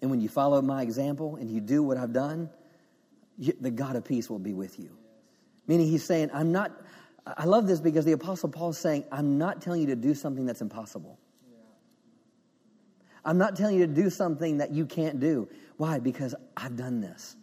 [0.02, 2.50] And when you follow my example and you do what I've done,
[3.38, 4.98] the God of peace will be with you.
[5.68, 6.72] Meaning he's saying, I'm not,
[7.26, 10.16] I love this because the Apostle Paul is saying, I'm not telling you to do
[10.16, 11.20] something that's impossible.
[13.24, 15.48] I'm not telling you to do something that you can't do.
[15.78, 16.00] Why?
[16.00, 17.36] Because I've done this.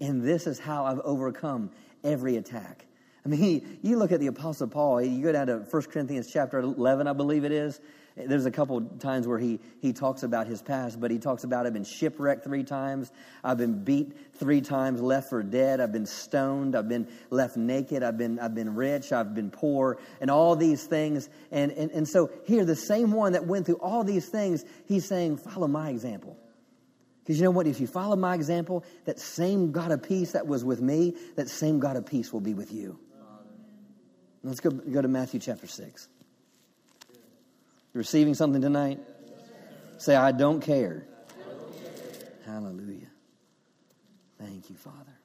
[0.00, 1.70] And this is how I've overcome
[2.04, 2.86] every attack.
[3.24, 6.58] I mean, you look at the Apostle Paul, you go down to 1 Corinthians chapter
[6.60, 7.80] 11, I believe it is,
[8.26, 11.66] there's a couple times where he, he talks about his past, but he talks about
[11.66, 13.12] I've been shipwrecked three times.
[13.44, 15.80] I've been beat three times, left for dead.
[15.80, 16.74] I've been stoned.
[16.74, 18.02] I've been left naked.
[18.02, 19.12] I've been, I've been rich.
[19.12, 21.28] I've been poor, and all these things.
[21.52, 25.06] And, and, and so here, the same one that went through all these things, he's
[25.06, 26.36] saying, follow my example.
[27.28, 27.66] Because you know what?
[27.66, 31.50] If you follow my example, that same God of peace that was with me, that
[31.50, 32.98] same God of peace will be with you.
[34.42, 36.08] Let's go, go to Matthew chapter 6
[37.12, 37.18] You
[37.92, 38.98] receiving something tonight?
[39.98, 41.06] Say, I don't care.
[42.46, 43.10] Hallelujah.
[44.38, 45.18] Thank you, Father.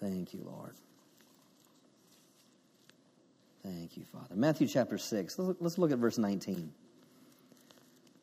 [0.00, 0.72] Thank you, Lord.
[3.62, 4.34] Thank you, Father.
[4.34, 5.38] Matthew chapter 6.
[5.38, 6.72] Let's look at verse 19.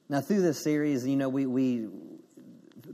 [0.10, 1.88] Now, through this series, you know, we, we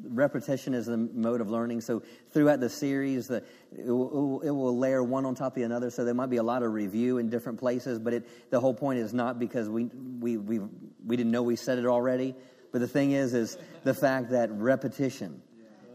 [0.03, 1.81] repetition is the mode of learning.
[1.81, 3.37] So throughout the series, the,
[3.71, 5.89] it, will, it, will, layer one on top of another.
[5.89, 8.73] So there might be a lot of review in different places, but it, the whole
[8.73, 10.59] point is not because we, we, we,
[11.05, 12.35] we didn't know we said it already.
[12.71, 15.41] But the thing is, is the fact that repetition.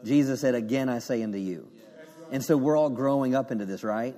[0.05, 1.71] Jesus said, again, I say unto you.
[2.31, 4.17] And so we're all growing up into this, right?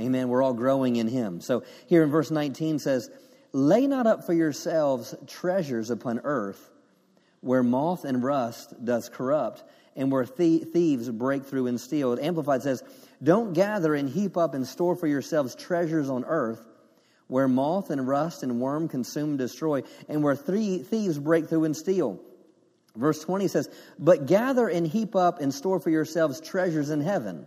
[0.00, 0.28] Amen.
[0.28, 1.40] We're all growing in him.
[1.40, 3.10] So here in verse 19 says,
[3.52, 6.70] lay not up for yourselves treasures upon earth
[7.40, 9.64] where moth and rust does corrupt,
[9.96, 12.16] and where thieves break through and steal.
[12.20, 12.82] Amplified says,
[13.22, 16.64] Don't gather and heap up and store for yourselves treasures on earth,
[17.26, 21.76] where moth and rust and worm consume and destroy, and where thieves break through and
[21.76, 22.20] steal.
[22.94, 27.46] Verse 20 says, But gather and heap up and store for yourselves treasures in heaven,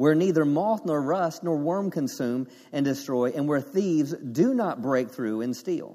[0.00, 4.80] where neither moth nor rust nor worm consume and destroy, and where thieves do not
[4.80, 5.94] break through and steal.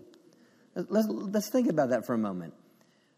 [0.75, 2.53] Let's, let's think about that for a moment.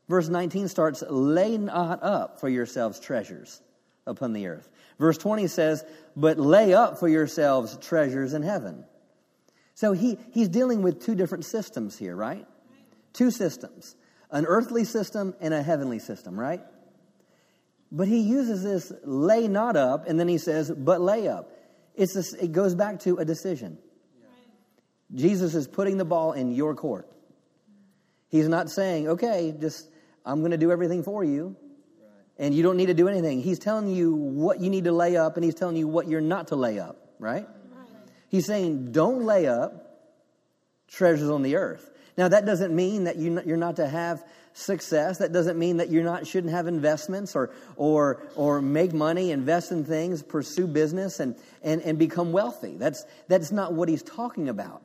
[0.07, 3.61] Verse 19 starts, lay not up for yourselves treasures
[4.05, 4.69] upon the earth.
[4.97, 5.83] Verse 20 says,
[6.15, 8.85] but lay up for yourselves treasures in heaven.
[9.73, 12.47] So he, he's dealing with two different systems here, right?
[13.11, 13.97] Two systems.
[14.31, 16.61] an earthly system and a heavenly system, right?
[17.91, 21.51] But he uses this lay not up, and then he says, but lay up.
[21.95, 23.77] It's a, it goes back to a decision.
[25.13, 27.09] Jesus is putting the ball in your court.
[28.29, 29.87] He's not saying, okay, just
[30.25, 31.55] I'm going to do everything for you,
[32.37, 33.41] and you don't need to do anything.
[33.41, 36.19] He's telling you what you need to lay up, and he's telling you what you're
[36.19, 37.47] not to lay up, right?
[38.27, 40.03] He's saying, don't lay up
[40.89, 41.89] treasures on the earth.
[42.17, 44.23] Now, that doesn't mean that you're not to have
[44.57, 45.19] success.
[45.19, 49.71] That doesn't mean that you're not shouldn't have investments or or or make money, invest
[49.71, 52.75] in things, pursue business, and and, and become wealthy.
[52.75, 54.81] That's that's not what he's talking about.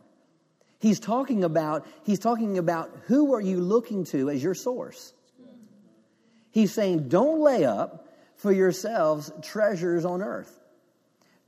[0.78, 5.14] He's talking about he's talking about who are you looking to as your source.
[6.50, 10.58] He's saying, don't lay up for yourselves treasures on earth.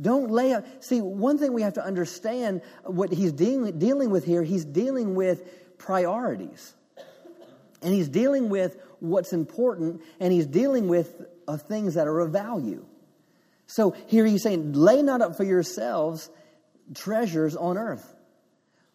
[0.00, 0.64] Don't lay up.
[0.82, 5.14] See, one thing we have to understand what he's dealing, dealing with here, he's dealing
[5.14, 6.74] with priorities.
[7.84, 12.32] And he's dealing with what's important, and he's dealing with uh, things that are of
[12.32, 12.86] value.
[13.66, 16.30] So here he's saying, lay not up for yourselves
[16.94, 18.14] treasures on earth,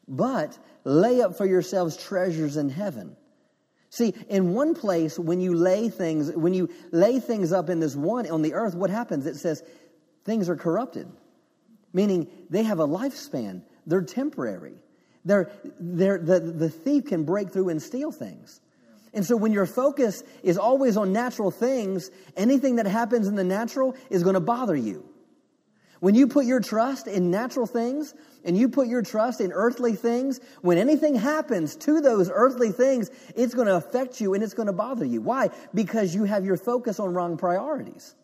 [0.08, 3.16] but lay up for yourselves treasures in heaven.
[3.92, 7.96] See, in one place, when you lay things, when you lay things up in this
[7.96, 9.26] one on the earth, what happens?
[9.28, 9.64] It says
[10.26, 11.08] things are corrupted,
[11.94, 13.64] meaning they have a lifespan.
[13.86, 14.76] They're temporary.
[15.26, 18.62] They're, they're, the, the thief can break through and steal things.
[19.14, 23.44] And so when your focus is always on natural things, anything that happens in the
[23.44, 25.10] natural is going to bother you.
[26.00, 28.14] When you put your trust in natural things
[28.46, 33.10] and you put your trust in earthly things, when anything happens to those earthly things,
[33.36, 35.22] it's going to affect you and it's going to bother you.
[35.22, 35.50] Why?
[35.74, 38.16] Because you have your focus on wrong priorities.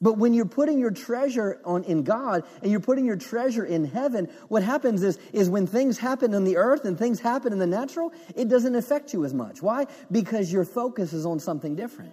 [0.00, 3.84] But when you're putting your treasure on in God and you're putting your treasure in
[3.84, 7.58] heaven, what happens is, is when things happen on the earth and things happen in
[7.58, 9.62] the natural, it doesn't affect you as much.
[9.62, 9.86] Why?
[10.10, 12.12] Because your focus is on something different.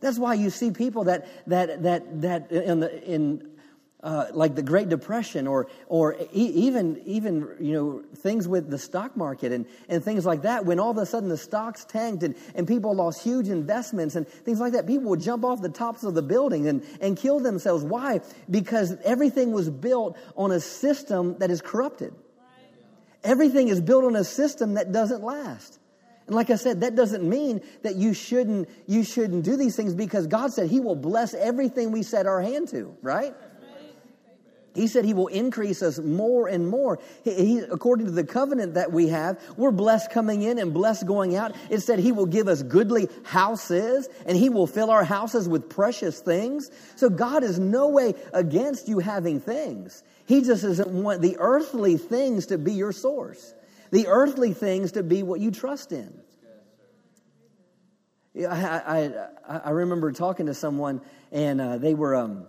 [0.00, 3.53] That's why you see people that that that that in the in
[4.04, 8.76] uh, like the Great Depression or, or e- even, even, you know, things with the
[8.78, 12.22] stock market and, and things like that, when all of a sudden the stocks tanked
[12.22, 15.70] and, and people lost huge investments and things like that, people would jump off the
[15.70, 17.82] tops of the building and, and kill themselves.
[17.82, 18.20] Why?
[18.50, 22.14] Because everything was built on a system that is corrupted.
[23.24, 25.78] Everything is built on a system that doesn't last.
[26.26, 29.94] And like I said, that doesn't mean that you shouldn't, you shouldn't do these things
[29.94, 33.34] because God said He will bless everything we set our hand to, right?
[34.74, 36.98] He said he will increase us more and more.
[37.22, 41.06] He, he, according to the covenant that we have, we're blessed coming in and blessed
[41.06, 41.54] going out.
[41.70, 45.70] It said he will give us goodly houses and he will fill our houses with
[45.70, 46.72] precious things.
[46.96, 50.02] So God is no way against you having things.
[50.26, 53.54] He just doesn't want the earthly things to be your source,
[53.92, 56.12] the earthly things to be what you trust in.
[58.36, 59.12] I,
[59.48, 62.16] I, I remember talking to someone and uh, they were.
[62.16, 62.48] Um,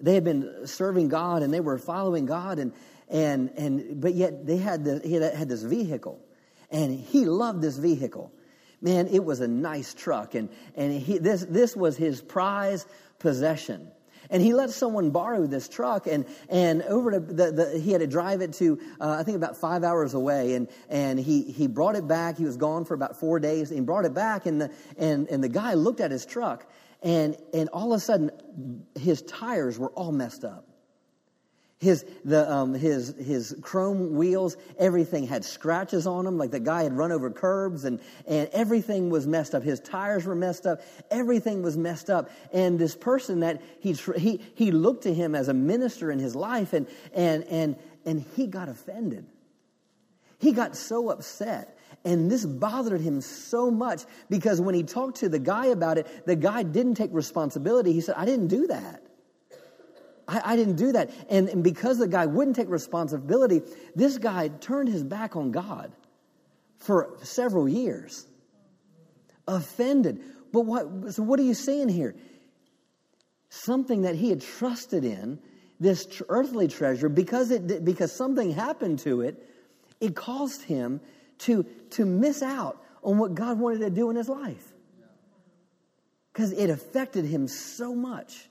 [0.00, 2.72] they had been serving God and they were following God and
[3.08, 6.20] and and but yet they had the, he had, had this vehicle
[6.70, 8.32] and he loved this vehicle.
[8.80, 12.86] Man, it was a nice truck and and he this this was his prize
[13.18, 13.90] possession.
[14.30, 18.00] And he let someone borrow this truck, and and over to the, the he had
[18.00, 21.66] to drive it to uh, I think about five hours away, and and he he
[21.66, 22.36] brought it back.
[22.36, 23.70] He was gone for about four days.
[23.70, 26.66] And he brought it back, and the and and the guy looked at his truck,
[27.02, 28.30] and, and all of a sudden,
[28.98, 30.66] his tires were all messed up.
[31.78, 36.84] His, the, um, his, his chrome wheels, everything had scratches on them, like the guy
[36.84, 39.62] had run over curbs, and, and everything was messed up.
[39.62, 40.80] His tires were messed up.
[41.10, 42.30] Everything was messed up.
[42.50, 46.34] And this person that he, he, he looked to him as a minister in his
[46.34, 49.26] life, and, and, and, and he got offended.
[50.38, 51.75] He got so upset
[52.06, 56.24] and this bothered him so much because when he talked to the guy about it,
[56.24, 57.92] the guy didn't take responsibility.
[57.92, 59.02] He said, I didn't do that.
[60.28, 61.10] I, I didn't do that.
[61.28, 63.60] And, and because the guy wouldn't take responsibility,
[63.96, 65.90] this guy turned his back on God
[66.78, 68.24] for several years.
[69.48, 70.22] Offended.
[70.52, 72.14] But what, so what are you seeing here?
[73.48, 75.40] Something that he had trusted in,
[75.80, 79.42] this tr- earthly treasure, because, it, because something happened to it,
[80.00, 81.00] it caused him
[81.38, 84.72] to, to miss out on what God wanted to do in his life.
[86.32, 88.48] Because it affected him so much.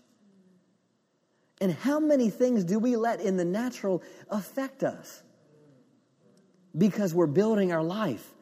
[1.62, 5.24] And how many things do we let in the natural affect us?
[6.78, 8.34] Because we're building our life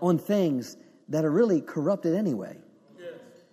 [0.00, 0.76] on things
[1.08, 2.56] that are really corrupted anyway,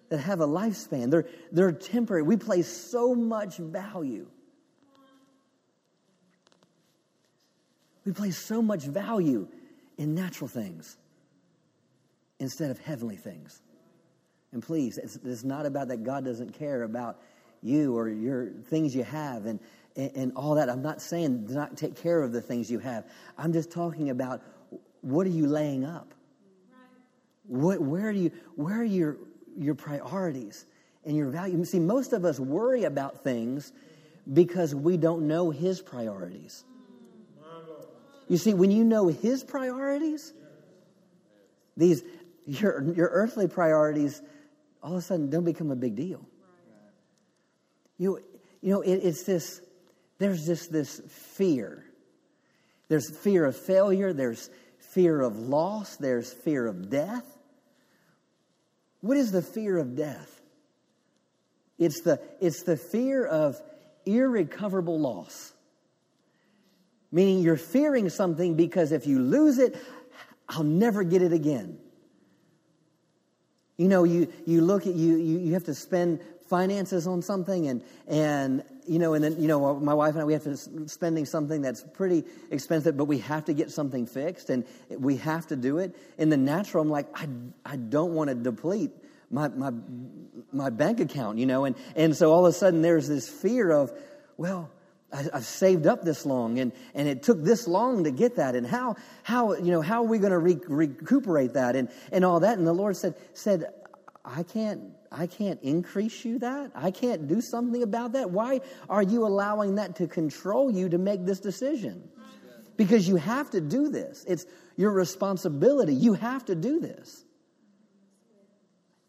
[0.10, 1.10] that have a lifespan.
[1.10, 2.24] They're, they're temporary.
[2.24, 4.28] We place so much value.
[8.06, 9.48] We place so much value
[9.98, 10.98] in natural things.
[12.40, 13.62] instead of heavenly things.
[14.52, 17.20] And please, it's, it's not about that God doesn't care about
[17.62, 19.60] you or your things you have and,
[19.96, 20.70] and, and all that.
[20.70, 23.06] I'm not saying do not take care of the things you have.
[23.38, 24.42] I'm just talking about
[25.02, 26.14] what are you laying up?
[27.48, 29.18] What, where, are you, where are your,
[29.58, 30.66] your priorities
[31.06, 31.64] and your value?
[31.64, 33.72] See, most of us worry about things
[34.32, 36.64] because we don't know His priorities.
[38.28, 40.34] You see, when you know His priorities,
[41.78, 42.04] these
[42.46, 44.22] your, your earthly priorities
[44.86, 46.24] all of a sudden don't become a big deal.
[47.98, 48.20] You,
[48.62, 49.62] you know, it, it's this,
[50.20, 51.84] there's just this fear.
[52.88, 57.26] There's fear of failure, there's fear of loss, there's fear of death.
[59.02, 60.40] What is the fear of death?
[61.80, 63.60] It's the, it's the fear of
[64.06, 65.52] irrecoverable loss.
[67.16, 69.78] Meaning you're fearing something because if you lose it,
[70.50, 71.78] I'll never get it again.
[73.78, 77.68] You know, you, you look at you, you, you have to spend finances on something
[77.70, 80.58] and, and, you know, and then, you know, my wife and I, we have to
[80.90, 85.48] spending something that's pretty expensive, but we have to get something fixed and we have
[85.48, 85.96] to do it.
[86.18, 87.30] In the natural, I'm like, I,
[87.66, 88.92] I don't want to deplete
[89.32, 89.72] my, my,
[90.52, 93.72] my bank account, you know, and, and so all of a sudden there's this fear
[93.72, 93.94] of,
[94.36, 94.70] well,
[95.16, 98.56] I, have saved up this long and, and it took this long to get that.
[98.56, 102.26] And how, how, you know, how are we going to re- recuperate that and, and
[102.26, 102.58] all that?
[102.58, 103.66] And the Lord said, said,
[104.24, 106.72] I can't, I can't increase you that.
[106.76, 108.32] I can't do something about that.
[108.32, 112.10] Why are you allowing that to control you to make this decision?
[112.78, 114.26] Because you have to do this.
[114.28, 114.46] It's
[114.76, 115.94] your responsibility.
[115.94, 117.24] You have to do this.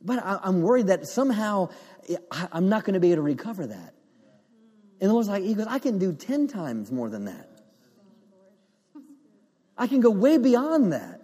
[0.00, 1.70] But I, am worried that somehow
[2.30, 3.95] I'm not going to be able to recover that.
[5.00, 7.48] And the Lord's like, He goes, I can do 10 times more than that.
[9.78, 11.20] I can go way beyond that.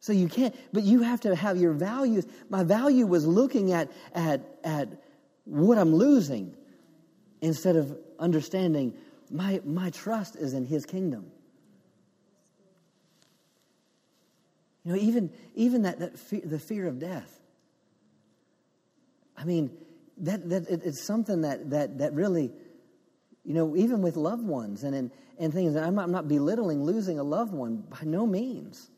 [0.00, 2.26] So you can't, but you have to have your values.
[2.48, 4.88] My value was looking at, at, at
[5.44, 6.54] what I'm losing
[7.40, 8.94] instead of understanding
[9.30, 11.30] my, my trust is in His kingdom.
[14.84, 17.38] You know, even, even that, that the fear of death.
[19.36, 19.70] I mean,
[20.20, 22.50] that, that it, it's something that, that, that really,
[23.44, 26.84] you know, even with loved ones and, and, and things, I'm not, I'm not belittling
[26.84, 28.90] losing a loved one by no means.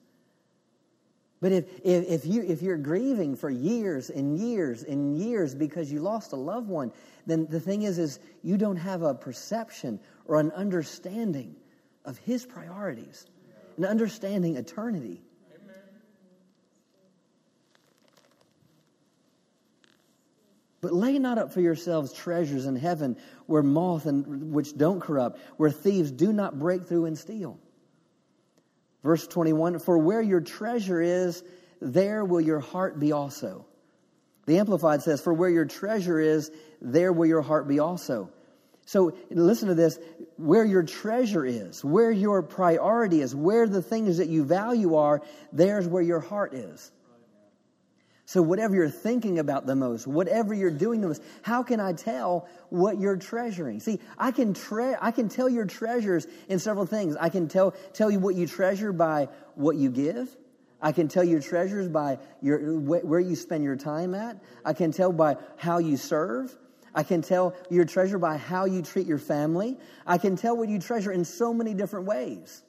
[1.41, 5.91] But if, if, if, you, if you're grieving for years and years and years because
[5.91, 6.93] you lost a loved one,
[7.27, 11.57] then the thing is, is you don't have a perception or an understanding
[12.05, 13.27] of his priorities,
[13.79, 15.23] an understanding eternity.
[20.81, 23.17] But lay not up for yourselves treasures in heaven
[23.47, 27.59] where moth and which don't corrupt, where thieves do not break through and steal.
[29.03, 31.43] Verse 21 For where your treasure is,
[31.81, 33.67] there will your heart be also.
[34.47, 36.51] The Amplified says, For where your treasure is,
[36.81, 38.31] there will your heart be also.
[38.87, 39.99] So listen to this
[40.37, 45.23] where your treasure is, where your priority is, where the things that you value are,
[45.53, 46.91] there's where your heart is.
[48.31, 51.95] So, whatever you're thinking about the most, whatever you're doing the most, how can I
[51.95, 53.81] tell what you're treasuring?
[53.81, 57.17] See, I can, tre- I can tell your treasures in several things.
[57.17, 60.29] I can tell, tell you what you treasure by what you give.
[60.81, 64.41] I can tell your treasures by your, wh- where you spend your time at.
[64.65, 66.57] I can tell by how you serve.
[66.95, 69.77] I can tell your treasure by how you treat your family.
[70.07, 72.63] I can tell what you treasure in so many different ways.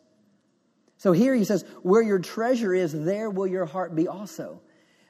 [0.97, 4.59] So here he says, where your treasure is, there will your heart be also.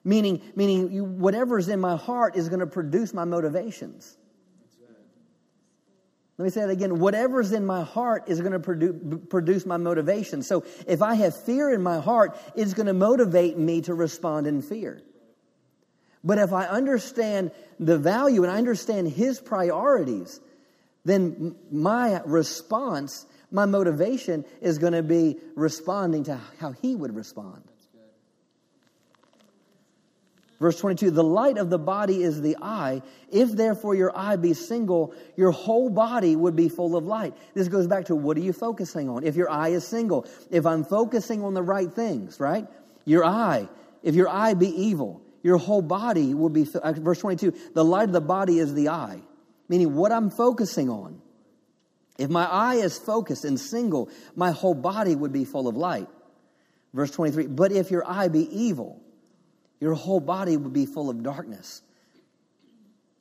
[0.04, 4.18] Meaning, meaning you, whatever's in my heart is going to produce my motivations.
[6.38, 6.98] Let me say that again.
[6.98, 10.42] Whatever's in my heart is going to produ- produce my motivation.
[10.42, 14.48] So if I have fear in my heart, it's going to motivate me to respond
[14.48, 15.04] in fear.
[16.24, 20.40] But if I understand the value and I understand his priorities,
[21.06, 27.71] then my response, my motivation is going to be responding to how he would respond.
[30.62, 33.02] Verse 22 The light of the body is the eye.
[33.32, 37.34] If therefore your eye be single, your whole body would be full of light.
[37.56, 39.24] This goes back to what are you focusing on?
[39.24, 42.68] If your eye is single, if I'm focusing on the right things, right?
[43.06, 43.68] Your eye,
[44.04, 48.10] if your eye be evil, your whole body will be, uh, verse 22, the light
[48.10, 49.20] of the body is the eye,
[49.68, 51.20] meaning what I'm focusing on.
[52.20, 56.08] If my eye is focused and single, my whole body would be full of light.
[56.94, 59.02] Verse 23, but if your eye be evil,
[59.82, 61.82] your whole body would be full of darkness.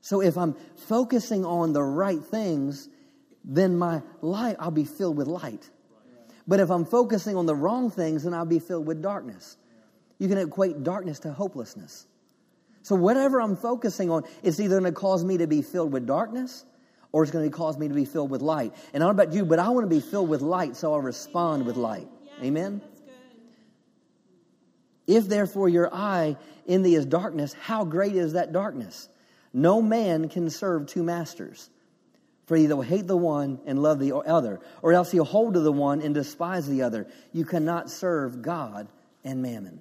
[0.02, 2.88] So if I'm focusing on the right things,
[3.44, 5.68] then my light, I'll be filled with light.
[6.46, 9.56] But if I'm focusing on the wrong things, then I'll be filled with darkness.
[10.18, 12.06] You can equate darkness to hopelessness.
[12.82, 16.06] So, whatever I'm focusing on, it's either going to cause me to be filled with
[16.06, 16.64] darkness
[17.12, 18.72] or it's going to cause me to be filled with light.
[18.92, 20.92] And I don't know about you, but I want to be filled with light, so
[20.92, 22.08] I'll respond with light.
[22.42, 22.80] Amen?
[25.10, 26.36] If therefore your eye
[26.66, 29.08] in thee is darkness, how great is that darkness?
[29.52, 31.68] No man can serve two masters.
[32.46, 35.60] For either will hate the one and love the other, or else he'll hold to
[35.60, 37.08] the one and despise the other.
[37.32, 38.88] You cannot serve God
[39.24, 39.80] and mammon.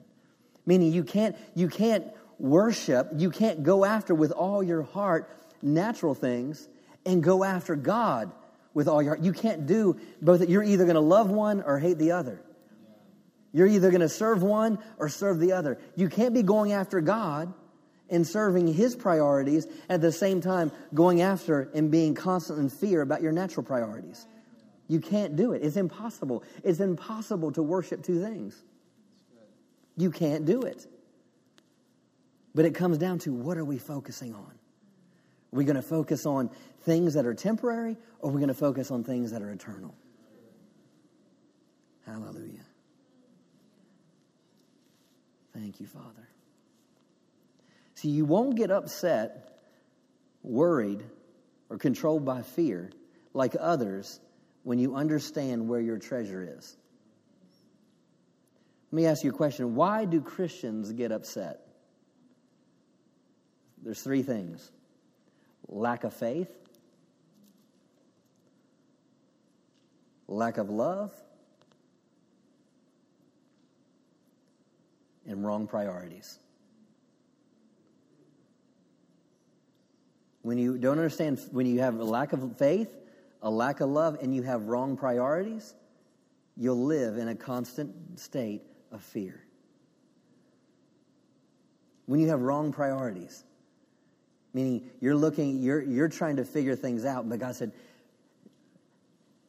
[0.66, 2.08] Meaning you can't, you can't
[2.40, 5.30] worship, you can't go after with all your heart
[5.62, 6.68] natural things
[7.06, 8.32] and go after God
[8.74, 9.24] with all your heart.
[9.24, 10.48] You can't do both.
[10.48, 12.42] You're either going to love one or hate the other.
[13.52, 15.80] You're either going to serve one or serve the other.
[15.96, 17.54] You can't be going after God
[18.10, 23.02] and serving His priorities at the same time going after and being constant in fear
[23.02, 24.26] about your natural priorities.
[24.88, 25.62] You can't do it.
[25.64, 26.44] It's impossible.
[26.64, 28.62] It's impossible to worship two things.
[29.98, 30.86] You can't do it.
[32.56, 34.42] But it comes down to what are we focusing on?
[35.52, 36.50] Are we going to focus on
[36.82, 39.94] things that are temporary or are we going to focus on things that are eternal?
[42.06, 42.66] Hallelujah.
[45.60, 46.30] Thank you, Father.
[47.96, 49.60] See, you won't get upset,
[50.42, 51.04] worried,
[51.70, 52.92] or controlled by fear
[53.34, 54.22] like others
[54.64, 56.78] when you understand where your treasure is.
[58.92, 59.76] Let me ask you a question.
[59.76, 61.60] Why do Christians get upset?
[63.84, 64.72] There's three things
[65.68, 66.50] lack of faith,
[70.28, 71.12] lack of love,
[75.30, 76.40] and wrong priorities.
[80.42, 82.90] When you don't understand, when you have a lack of faith,
[83.42, 85.76] a lack of love, and you have wrong priorities,
[86.58, 89.42] you'll live in a constant state of fear.
[92.08, 93.44] When you have wrong priorities,
[94.54, 97.72] meaning you're looking, you're, you're trying to figure things out, but God said,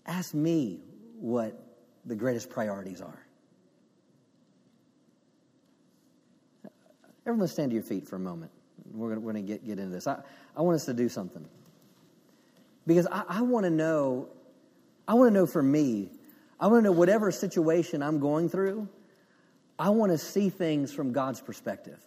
[0.04, 0.80] Ask me
[1.18, 1.58] what
[2.04, 3.24] the greatest priorities are.
[7.26, 8.50] Everyone stand to your feet for a moment.
[8.92, 10.06] We're going to get, get into this.
[10.06, 10.20] I,
[10.56, 11.46] I want us to do something.
[12.86, 14.28] Because I, I want to know,
[15.06, 16.10] I want to know for me,
[16.58, 18.88] I want to know whatever situation I'm going through,
[19.78, 21.98] I want to see things from God's perspective.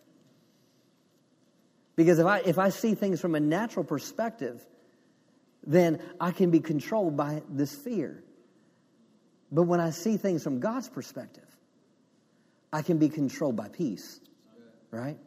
[1.96, 4.66] Because if I, if I see things from a natural perspective,
[5.66, 8.24] then I can be controlled by this fear.
[9.52, 11.48] But when I see things from God's perspective,
[12.72, 14.20] I can be controlled by peace
[14.94, 15.18] right?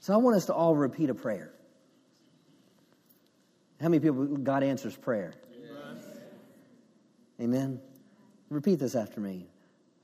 [0.00, 1.52] So I want us to all repeat a prayer.
[3.80, 5.34] How many people, God answers prayer?
[5.54, 6.02] Amen.
[7.40, 7.80] Amen.
[8.50, 9.46] Repeat this after me.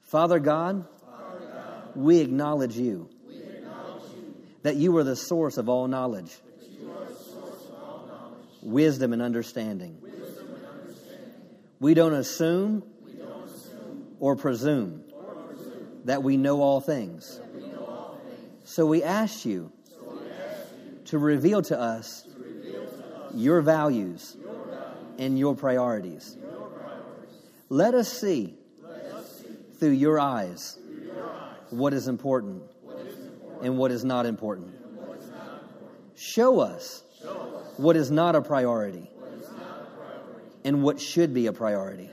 [0.02, 5.56] Father God, Father God we, acknowledge you, we acknowledge you that you are the source
[5.56, 9.98] of all knowledge, of all knowledge wisdom, and understanding.
[10.00, 11.32] wisdom and understanding.
[11.80, 17.40] We, don't assume, we don't assume or presume, or presume that we know all things
[18.74, 19.70] so we ask you,
[21.04, 22.26] to, reveal to us
[23.32, 24.36] your values,
[25.16, 26.36] and your priorities.
[27.68, 28.56] Let, us see,
[29.78, 30.76] through your eyes,
[31.70, 32.64] what is important,
[33.62, 34.74] and what is not important.
[36.16, 37.04] Show us,
[37.76, 39.08] what is not a priority,
[40.64, 42.10] and what should be a priority.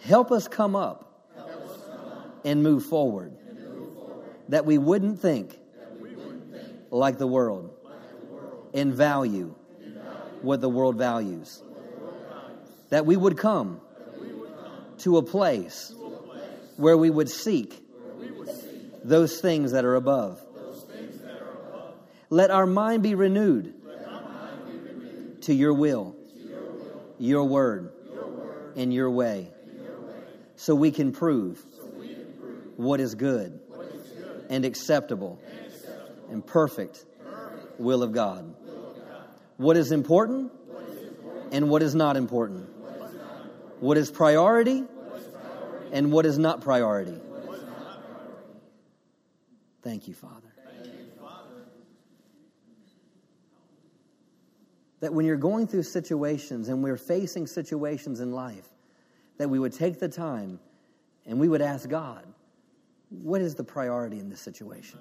[0.00, 1.28] Help us come up,
[2.44, 3.36] and move forward
[4.48, 5.58] that we wouldn't think,
[6.00, 10.02] we wouldn't think like, the world, like the world, and value, value
[10.42, 11.58] what the world values.
[11.58, 11.64] The
[12.00, 12.68] world values.
[12.90, 13.80] That we would come,
[14.20, 17.82] we would come to, a place, to a place where we would seek,
[18.18, 20.40] we would seek those, things that are above.
[21.18, 21.94] That are above.
[22.30, 23.74] Let our mind be renewed,
[25.42, 29.48] to, your will, to your will, your word, your word and your way.
[30.56, 31.64] So, we so we can prove
[32.76, 33.60] what is good
[34.48, 35.38] and acceptable,
[36.30, 37.04] and perfect,
[37.78, 38.54] will of God.
[39.56, 40.52] What is important
[41.52, 42.68] and what is not important.
[43.80, 44.84] What is priority
[45.92, 47.18] and what is not priority.
[49.82, 50.42] Thank you, Father.
[55.00, 58.66] That when you're going through situations and we're facing situations in life,
[59.38, 60.58] that we would take the time
[61.26, 62.24] and we would ask God,
[63.08, 64.98] what is the priority in this situation?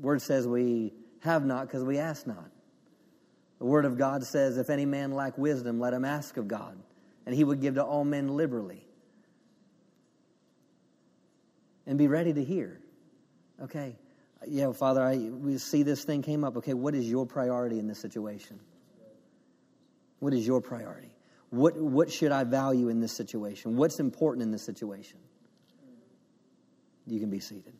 [0.00, 2.50] Word says we have not because we ask not.
[3.58, 6.78] The Word of God says, If any man lack wisdom, let him ask of God,
[7.24, 8.84] and he would give to all men liberally.
[11.86, 12.80] And be ready to hear.
[13.62, 13.96] Okay,
[14.46, 16.56] yeah, Father, I, we see this thing came up.
[16.58, 18.60] Okay, what is your priority in this situation?
[20.18, 21.15] What is your priority?
[21.56, 23.76] What, what should I value in this situation?
[23.76, 25.18] What's important in this situation?
[27.06, 27.72] You can be seated.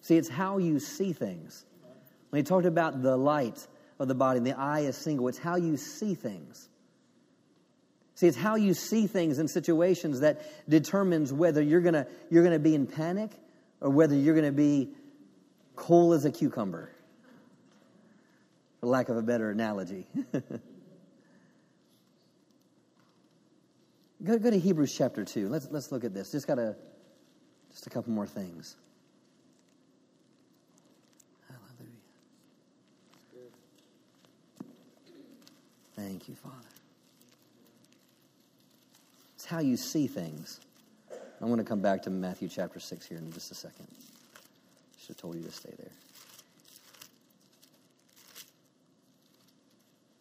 [0.00, 1.66] See, it's how you see things.
[2.30, 3.66] When he talked about the light
[3.98, 6.68] of the body, the eye is single, it's how you see things.
[8.14, 12.54] See, it's how you see things in situations that determines whether you're going you're going
[12.54, 13.30] to be in panic
[13.80, 14.90] or whether you're going to be
[15.76, 16.90] cool as a cucumber,
[18.80, 20.06] for lack of a better analogy.
[24.24, 25.48] go, go to Hebrews chapter 2.
[25.48, 26.32] Let's, let's look at this.
[26.32, 26.76] Just got a,
[27.70, 28.76] just a couple more things.
[31.48, 31.92] Hallelujah.
[35.96, 36.54] Thank you, Father.
[39.34, 40.60] It's how you see things.
[41.40, 43.86] I want to come back to Matthew chapter 6 here in just a second.
[44.98, 45.92] Should have told you to stay there.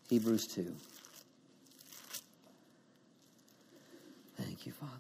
[0.10, 0.74] Hebrews 2.
[4.38, 4.92] Thank you, Father.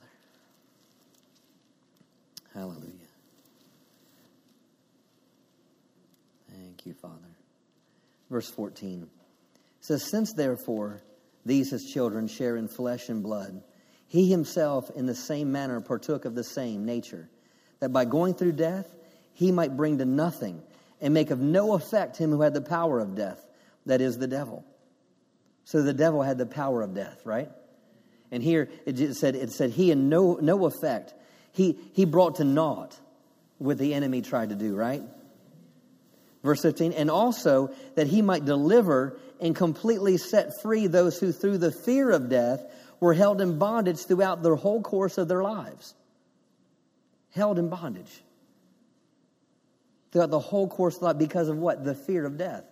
[2.53, 2.91] Hallelujah.
[6.51, 7.13] Thank you, Father.
[8.29, 9.07] Verse 14
[9.79, 11.01] says, Since therefore
[11.45, 13.61] these his children share in flesh and blood,
[14.07, 17.29] he himself in the same manner partook of the same nature,
[17.79, 18.87] that by going through death
[19.33, 20.61] he might bring to nothing
[20.99, 23.39] and make of no effect him who had the power of death,
[23.85, 24.65] that is the devil.
[25.67, 27.49] So the devil had the power of death, right?
[28.31, 31.13] And here it said it said he in no no effect.
[31.51, 32.97] He he brought to naught
[33.57, 35.03] what the enemy tried to do, right?
[36.41, 41.57] Verse 15, and also that he might deliver and completely set free those who through
[41.57, 42.63] the fear of death
[43.01, 45.93] were held in bondage throughout the whole course of their lives.
[47.31, 48.23] Held in bondage
[50.13, 51.83] throughout the whole course of life because of what?
[51.83, 52.63] The fear of death.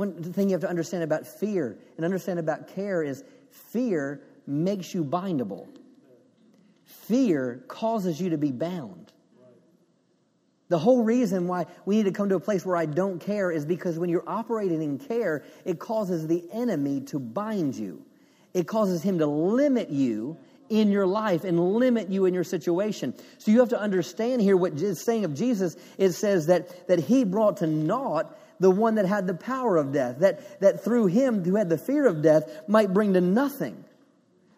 [0.00, 4.94] One thing you have to understand about fear and understand about care is fear makes
[4.94, 5.68] you bindable.
[6.86, 9.12] Fear causes you to be bound.
[10.68, 13.50] The whole reason why we need to come to a place where I don't care
[13.50, 18.02] is because when you're operating in care, it causes the enemy to bind you.
[18.54, 20.38] It causes him to limit you
[20.70, 23.12] in your life and limit you in your situation.
[23.36, 25.76] So you have to understand here what is saying of Jesus.
[25.98, 29.92] It says that, that he brought to naught the one that had the power of
[29.92, 33.84] death, that, that through him who had the fear of death might bring to nothing.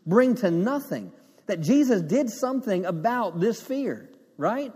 [0.04, 1.12] Bring to nothing.
[1.46, 4.72] That Jesus did something about this fear, right?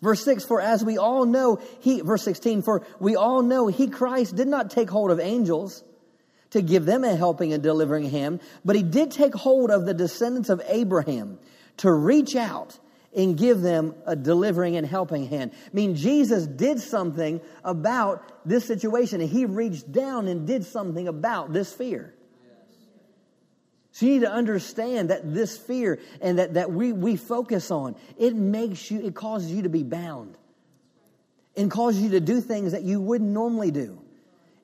[0.00, 3.88] Verse 6, for as we all know, he, verse 16, for we all know he,
[3.88, 5.82] Christ, did not take hold of angels
[6.50, 9.94] to give them a helping and delivering hand, but he did take hold of the
[9.94, 11.38] descendants of Abraham
[11.78, 12.78] to reach out
[13.16, 15.52] and give them a delivering and helping hand.
[15.66, 21.08] I mean, Jesus did something about this situation, and he reached down and did something
[21.08, 22.14] about this fear.
[23.92, 27.96] So you need to understand that this fear and that, that we, we focus on,
[28.16, 30.36] it makes you, it causes you to be bound
[31.56, 34.00] and causes you to do things that you wouldn't normally do.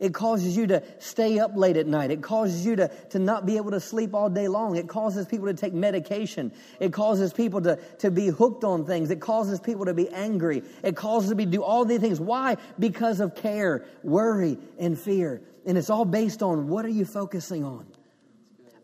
[0.01, 2.11] It causes you to stay up late at night.
[2.11, 4.77] It causes you to, to not be able to sleep all day long.
[4.77, 6.53] It causes people to take medication.
[6.81, 9.11] It causes people to, to be hooked on things.
[9.11, 10.63] It causes people to be angry.
[10.83, 12.21] It causes me to do all these things.
[12.21, 12.57] Why?
[12.79, 15.41] Because of care, worry, and fear.
[15.65, 17.87] And it's all based on what are you focusing on?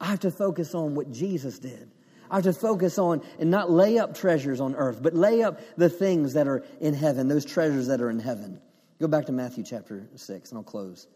[0.01, 1.91] I have to focus on what Jesus did.
[2.31, 5.61] I have to focus on and not lay up treasures on earth, but lay up
[5.77, 8.61] the things that are in heaven, those treasures that are in heaven.
[9.01, 11.07] Go back to Matthew chapter 6, and I'll close.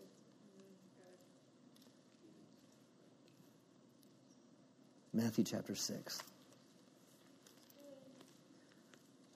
[5.13, 6.23] Matthew chapter 6.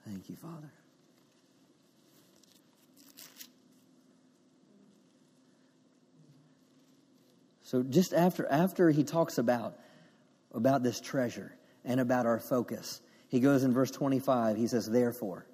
[0.07, 0.73] Thank you, Father.
[7.63, 9.79] So just after after he talks about
[10.53, 11.53] about this treasure
[11.85, 15.45] and about our focus, he goes in verse 25, he says, therefore.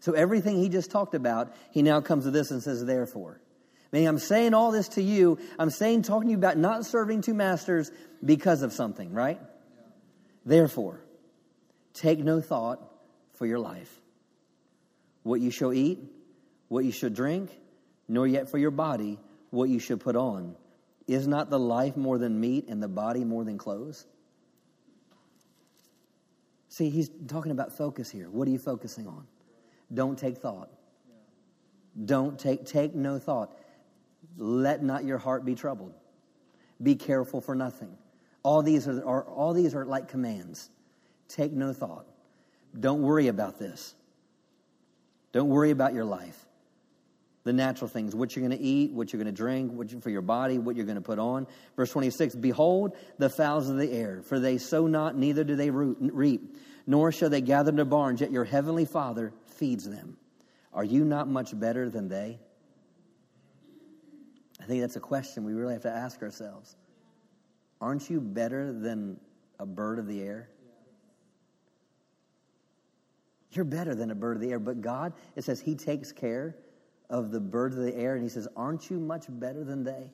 [0.00, 3.40] So everything he just talked about, he now comes to this and says, therefore.
[3.92, 5.38] Meaning, I'm saying all this to you.
[5.58, 7.90] I'm saying, talking to you about not serving two masters
[8.24, 9.40] because of something, right?
[10.44, 11.00] Therefore,
[11.94, 12.80] take no thought
[13.34, 13.92] for your life.
[15.22, 15.98] What you shall eat,
[16.68, 17.50] what you shall drink,
[18.08, 19.18] nor yet for your body
[19.50, 20.54] what you shall put on.
[21.06, 24.04] Is not the life more than meat and the body more than clothes?
[26.68, 28.28] See, he's talking about focus here.
[28.28, 29.26] What are you focusing on?
[29.92, 30.70] Don't take thought.
[32.04, 33.56] Don't take, take no thought.
[34.36, 35.94] Let not your heart be troubled.
[36.82, 37.96] Be careful for nothing.
[38.42, 40.70] All these are, are, all these are like commands.
[41.28, 42.06] Take no thought.
[42.78, 43.94] Don't worry about this.
[45.32, 46.44] Don't worry about your life.
[47.44, 50.00] The natural things, what you're going to eat, what you're going to drink, what you,
[50.00, 51.46] for your body, what you're going to put on.
[51.76, 55.70] Verse 26 Behold the fowls of the air, for they sow not, neither do they
[55.70, 56.56] root, reap,
[56.86, 60.16] nor shall they gather into barns, yet your heavenly Father feeds them.
[60.72, 62.38] Are you not much better than they?
[64.60, 66.76] I think that's a question we really have to ask ourselves.
[67.80, 69.18] Aren't you better than
[69.58, 70.50] a bird of the air?
[73.50, 74.58] You're better than a bird of the air.
[74.58, 76.56] But God, it says He takes care
[77.08, 80.10] of the birds of the air, and He says, Aren't you much better than they?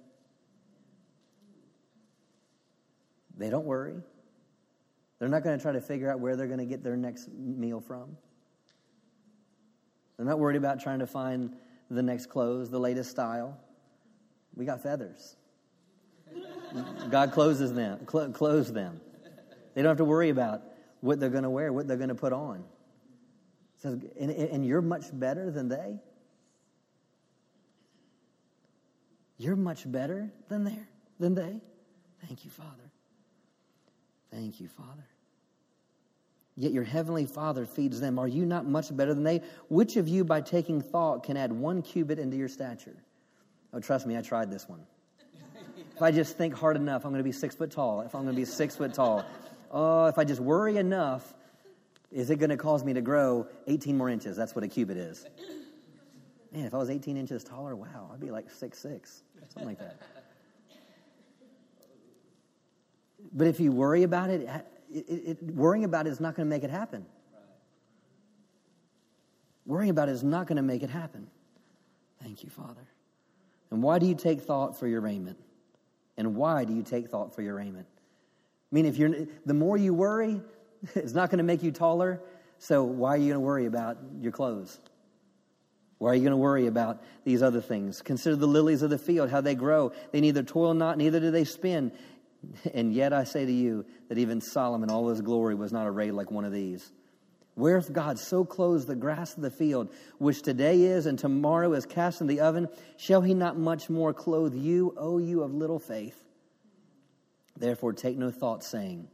[3.37, 3.97] They don't worry.
[5.19, 7.29] They're not going to try to figure out where they're going to get their next
[7.33, 8.17] meal from.
[10.17, 11.55] They're not worried about trying to find
[11.91, 13.59] the next clothes, the latest style.
[14.55, 15.37] We got feathers.
[17.11, 19.01] God closes them, cl- clothes them.
[19.75, 20.63] They don't have to worry about
[21.01, 22.65] what they're going to wear, what they're going to put on.
[23.79, 25.99] says, and, and you're much better than they.
[29.39, 30.79] You're much better than they.
[31.19, 31.61] Than they.
[32.27, 32.91] Thank you, Father.
[34.31, 35.05] Thank you, Father.
[36.57, 38.19] Yet your heavenly Father feeds them.
[38.19, 39.41] Are you not much better than they?
[39.69, 42.97] Which of you, by taking thought, can add one cubit into your stature?
[43.73, 44.81] Oh, trust me, I tried this one.
[45.95, 48.03] If I just think hard enough, I'm going to be six foot tall.
[48.03, 49.25] If I'm going to be six foot tall,
[49.71, 51.33] oh, if I just worry enough,
[52.11, 54.37] is it going to cause me to grow 18 more inches?
[54.37, 55.25] That's what a cubit is.
[56.53, 59.79] Man, if I was 18 inches taller, wow, I'd be like six six, something like
[59.79, 59.97] that.
[63.33, 64.47] But if you worry about it,
[64.95, 67.07] it, it, worrying about it is not going to make it happen.
[69.65, 71.29] Worrying about it is not going to make it happen.
[72.23, 72.87] Thank you, Father.
[73.71, 75.39] And why do you take thought for your raiment?
[76.17, 77.87] And why do you take thought for your raiment?
[78.71, 80.41] I mean, if you're the more you worry,
[80.95, 82.21] it's not going to make you taller.
[82.59, 84.79] So why are you going to worry about your clothes?
[85.99, 88.03] Why are you going to worry about these other things?
[88.03, 89.93] Consider the lilies of the field, how they grow.
[90.11, 91.93] They neither toil not, neither do they spin.
[92.75, 96.13] And yet I say to you that even Solomon, all his glory, was not arrayed
[96.13, 96.93] like one of these.
[97.55, 101.85] Whereth God so clothes the grass of the field, which today is and tomorrow is
[101.85, 105.79] cast in the oven, shall he not much more clothe you, O you of little
[105.79, 106.25] faith?
[107.59, 109.09] Therefore take no thought, saying,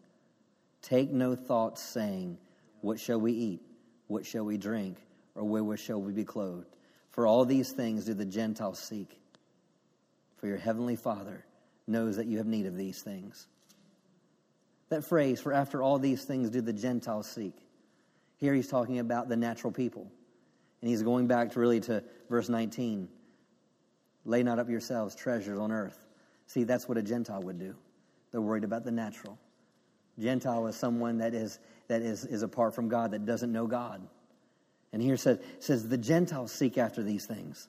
[0.83, 2.39] Take no thought, saying,
[2.81, 3.61] What shall we eat?
[4.07, 4.99] What shall we drink?
[5.35, 6.76] Or wherewith shall we be clothed?
[7.11, 9.20] For all these things do the Gentiles seek.
[10.37, 11.45] For your heavenly Father
[11.89, 13.47] knows that you have need of these things.
[14.91, 17.55] That phrase, for after all these things do the Gentiles seek.
[18.39, 20.11] Here he's talking about the natural people.
[20.80, 23.09] And he's going back to really to verse 19.
[24.24, 26.07] Lay not up yourselves treasures on earth.
[26.47, 27.74] See, that's what a Gentile would do.
[28.30, 29.39] They're worried about the natural.
[30.18, 31.59] Gentile is someone that is
[31.89, 34.07] that is, is apart from God, that doesn't know God.
[34.93, 37.68] And here says, says the Gentiles seek after these things.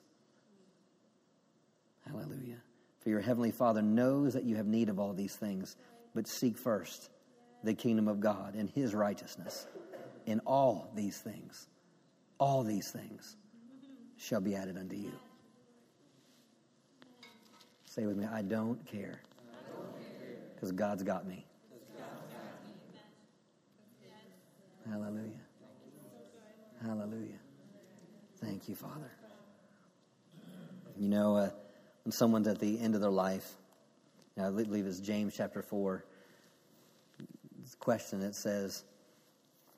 [2.06, 2.62] Hallelujah.
[3.00, 5.76] For your heavenly Father knows that you have need of all these things,
[6.14, 7.10] but seek first
[7.64, 9.66] the kingdom of God and his righteousness.
[10.26, 11.66] In all these things,
[12.38, 13.36] all these things
[14.18, 15.12] shall be added unto you.
[17.86, 19.20] Say with me, I don't care.
[20.54, 21.44] Because God's got me.
[24.88, 25.30] Hallelujah.
[26.82, 27.38] Hallelujah.
[28.38, 29.10] Thank you, Father.
[30.98, 31.50] You know, uh,
[32.04, 33.48] when someone's at the end of their life,
[34.40, 36.04] I believe it's James chapter 4,
[37.78, 38.84] question that says,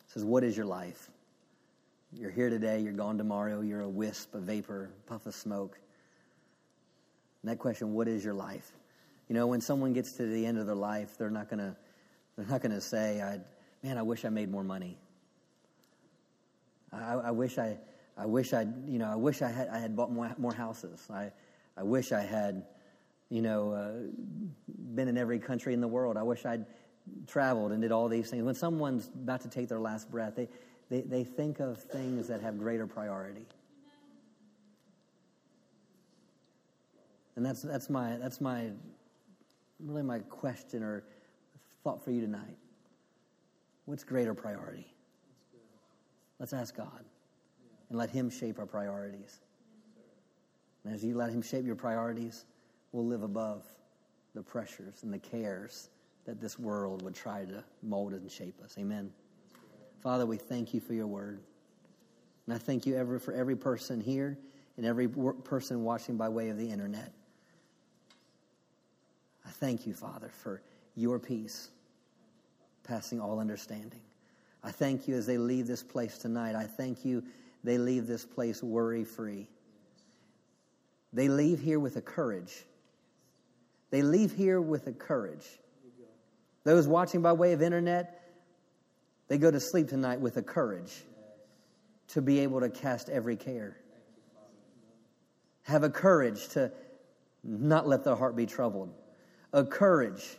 [0.09, 1.11] says, What is your life?
[2.13, 5.79] You're here today, you're gone tomorrow, you're a wisp, a vapor, a puff of smoke.
[7.43, 8.71] And that question, what is your life?
[9.29, 11.77] You know, when someone gets to the end of their life, they're not gonna
[12.37, 13.41] they're not gonna say, I
[13.83, 14.99] man, I wish I made more money.
[16.93, 17.79] I, I wish I
[18.17, 21.07] I wish I you know, I wish I had I had bought more, more houses.
[21.11, 21.33] I
[21.77, 22.65] I wish I had,
[23.31, 23.93] you know, uh,
[24.95, 26.17] been in every country in the world.
[26.17, 26.67] I wish I'd
[27.27, 28.45] traveled and did all these things.
[28.45, 30.49] When someone's about to take their last breath, they,
[30.91, 33.47] they, they think of things that have greater priority.
[37.37, 38.71] And that's, that's, my, that's my,
[39.81, 41.03] really my question or
[41.83, 42.57] thought for you tonight.
[43.87, 44.87] What's greater priority?
[46.39, 47.05] Let's ask God
[47.89, 49.41] and let Him shape our priorities.
[50.85, 52.45] And as you let Him shape your priorities,
[52.93, 53.65] we'll live above
[54.35, 55.89] the pressures and the cares
[56.25, 58.77] that this world would try to mold and shape us.
[58.79, 59.13] Amen.
[60.01, 61.41] Father, we thank you for your word.
[62.47, 64.39] And I thank you ever for every person here
[64.77, 67.13] and every person watching by way of the internet.
[69.47, 70.63] I thank you, Father, for
[70.97, 71.71] your peace
[72.85, 74.01] passing all understanding.
[74.65, 76.55] I thank you as they leave this place tonight.
[76.55, 77.23] I thank you
[77.65, 79.49] they leave this place worry free.
[81.13, 82.65] They leave here with a courage.
[83.91, 85.47] They leave here with a courage.
[86.65, 88.23] Those watching by way of internet,
[89.29, 90.93] they go to sleep tonight with a courage
[92.09, 93.77] to be able to cast every care.
[95.65, 96.73] Have a courage to
[97.45, 98.93] not let the heart be troubled.
[99.53, 100.39] A courage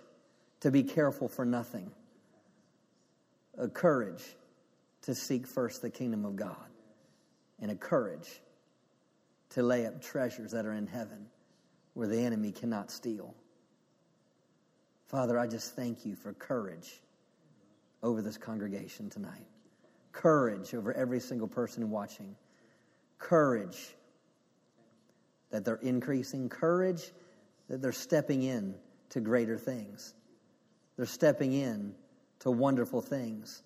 [0.62, 1.92] to be careful for nothing.
[3.58, 4.24] A courage
[5.04, 6.66] to seek first the kingdom of God.
[7.60, 8.42] And a courage
[9.54, 11.28] to lay up treasures that are in heaven
[11.94, 13.36] where the enemy cannot steal.
[15.08, 17.02] Father, I just thank you for courage
[18.02, 19.46] over this congregation tonight.
[20.12, 22.36] Courage over every single person watching.
[23.20, 23.96] Courage
[25.52, 26.50] that they're increasing.
[26.50, 27.12] Courage
[27.70, 28.76] that they're stepping in
[29.10, 30.16] to greater things.
[30.98, 31.94] They're stepping in
[32.40, 33.62] to wonderful things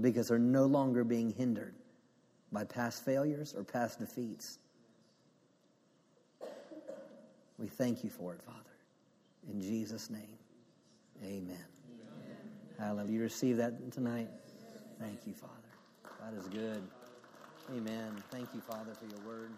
[0.00, 1.74] because they're no longer being hindered
[2.52, 4.58] by past failures or past defeats.
[7.58, 8.58] We thank you for it, Father.
[9.50, 10.38] In Jesus' name,
[11.22, 11.42] amen.
[11.42, 11.58] amen.
[12.78, 13.12] Hallelujah.
[13.12, 14.28] You receive that tonight?
[15.00, 15.52] Thank you, Father.
[16.20, 16.82] God is good.
[17.70, 18.22] Amen.
[18.30, 19.50] Thank you, Father, for your word.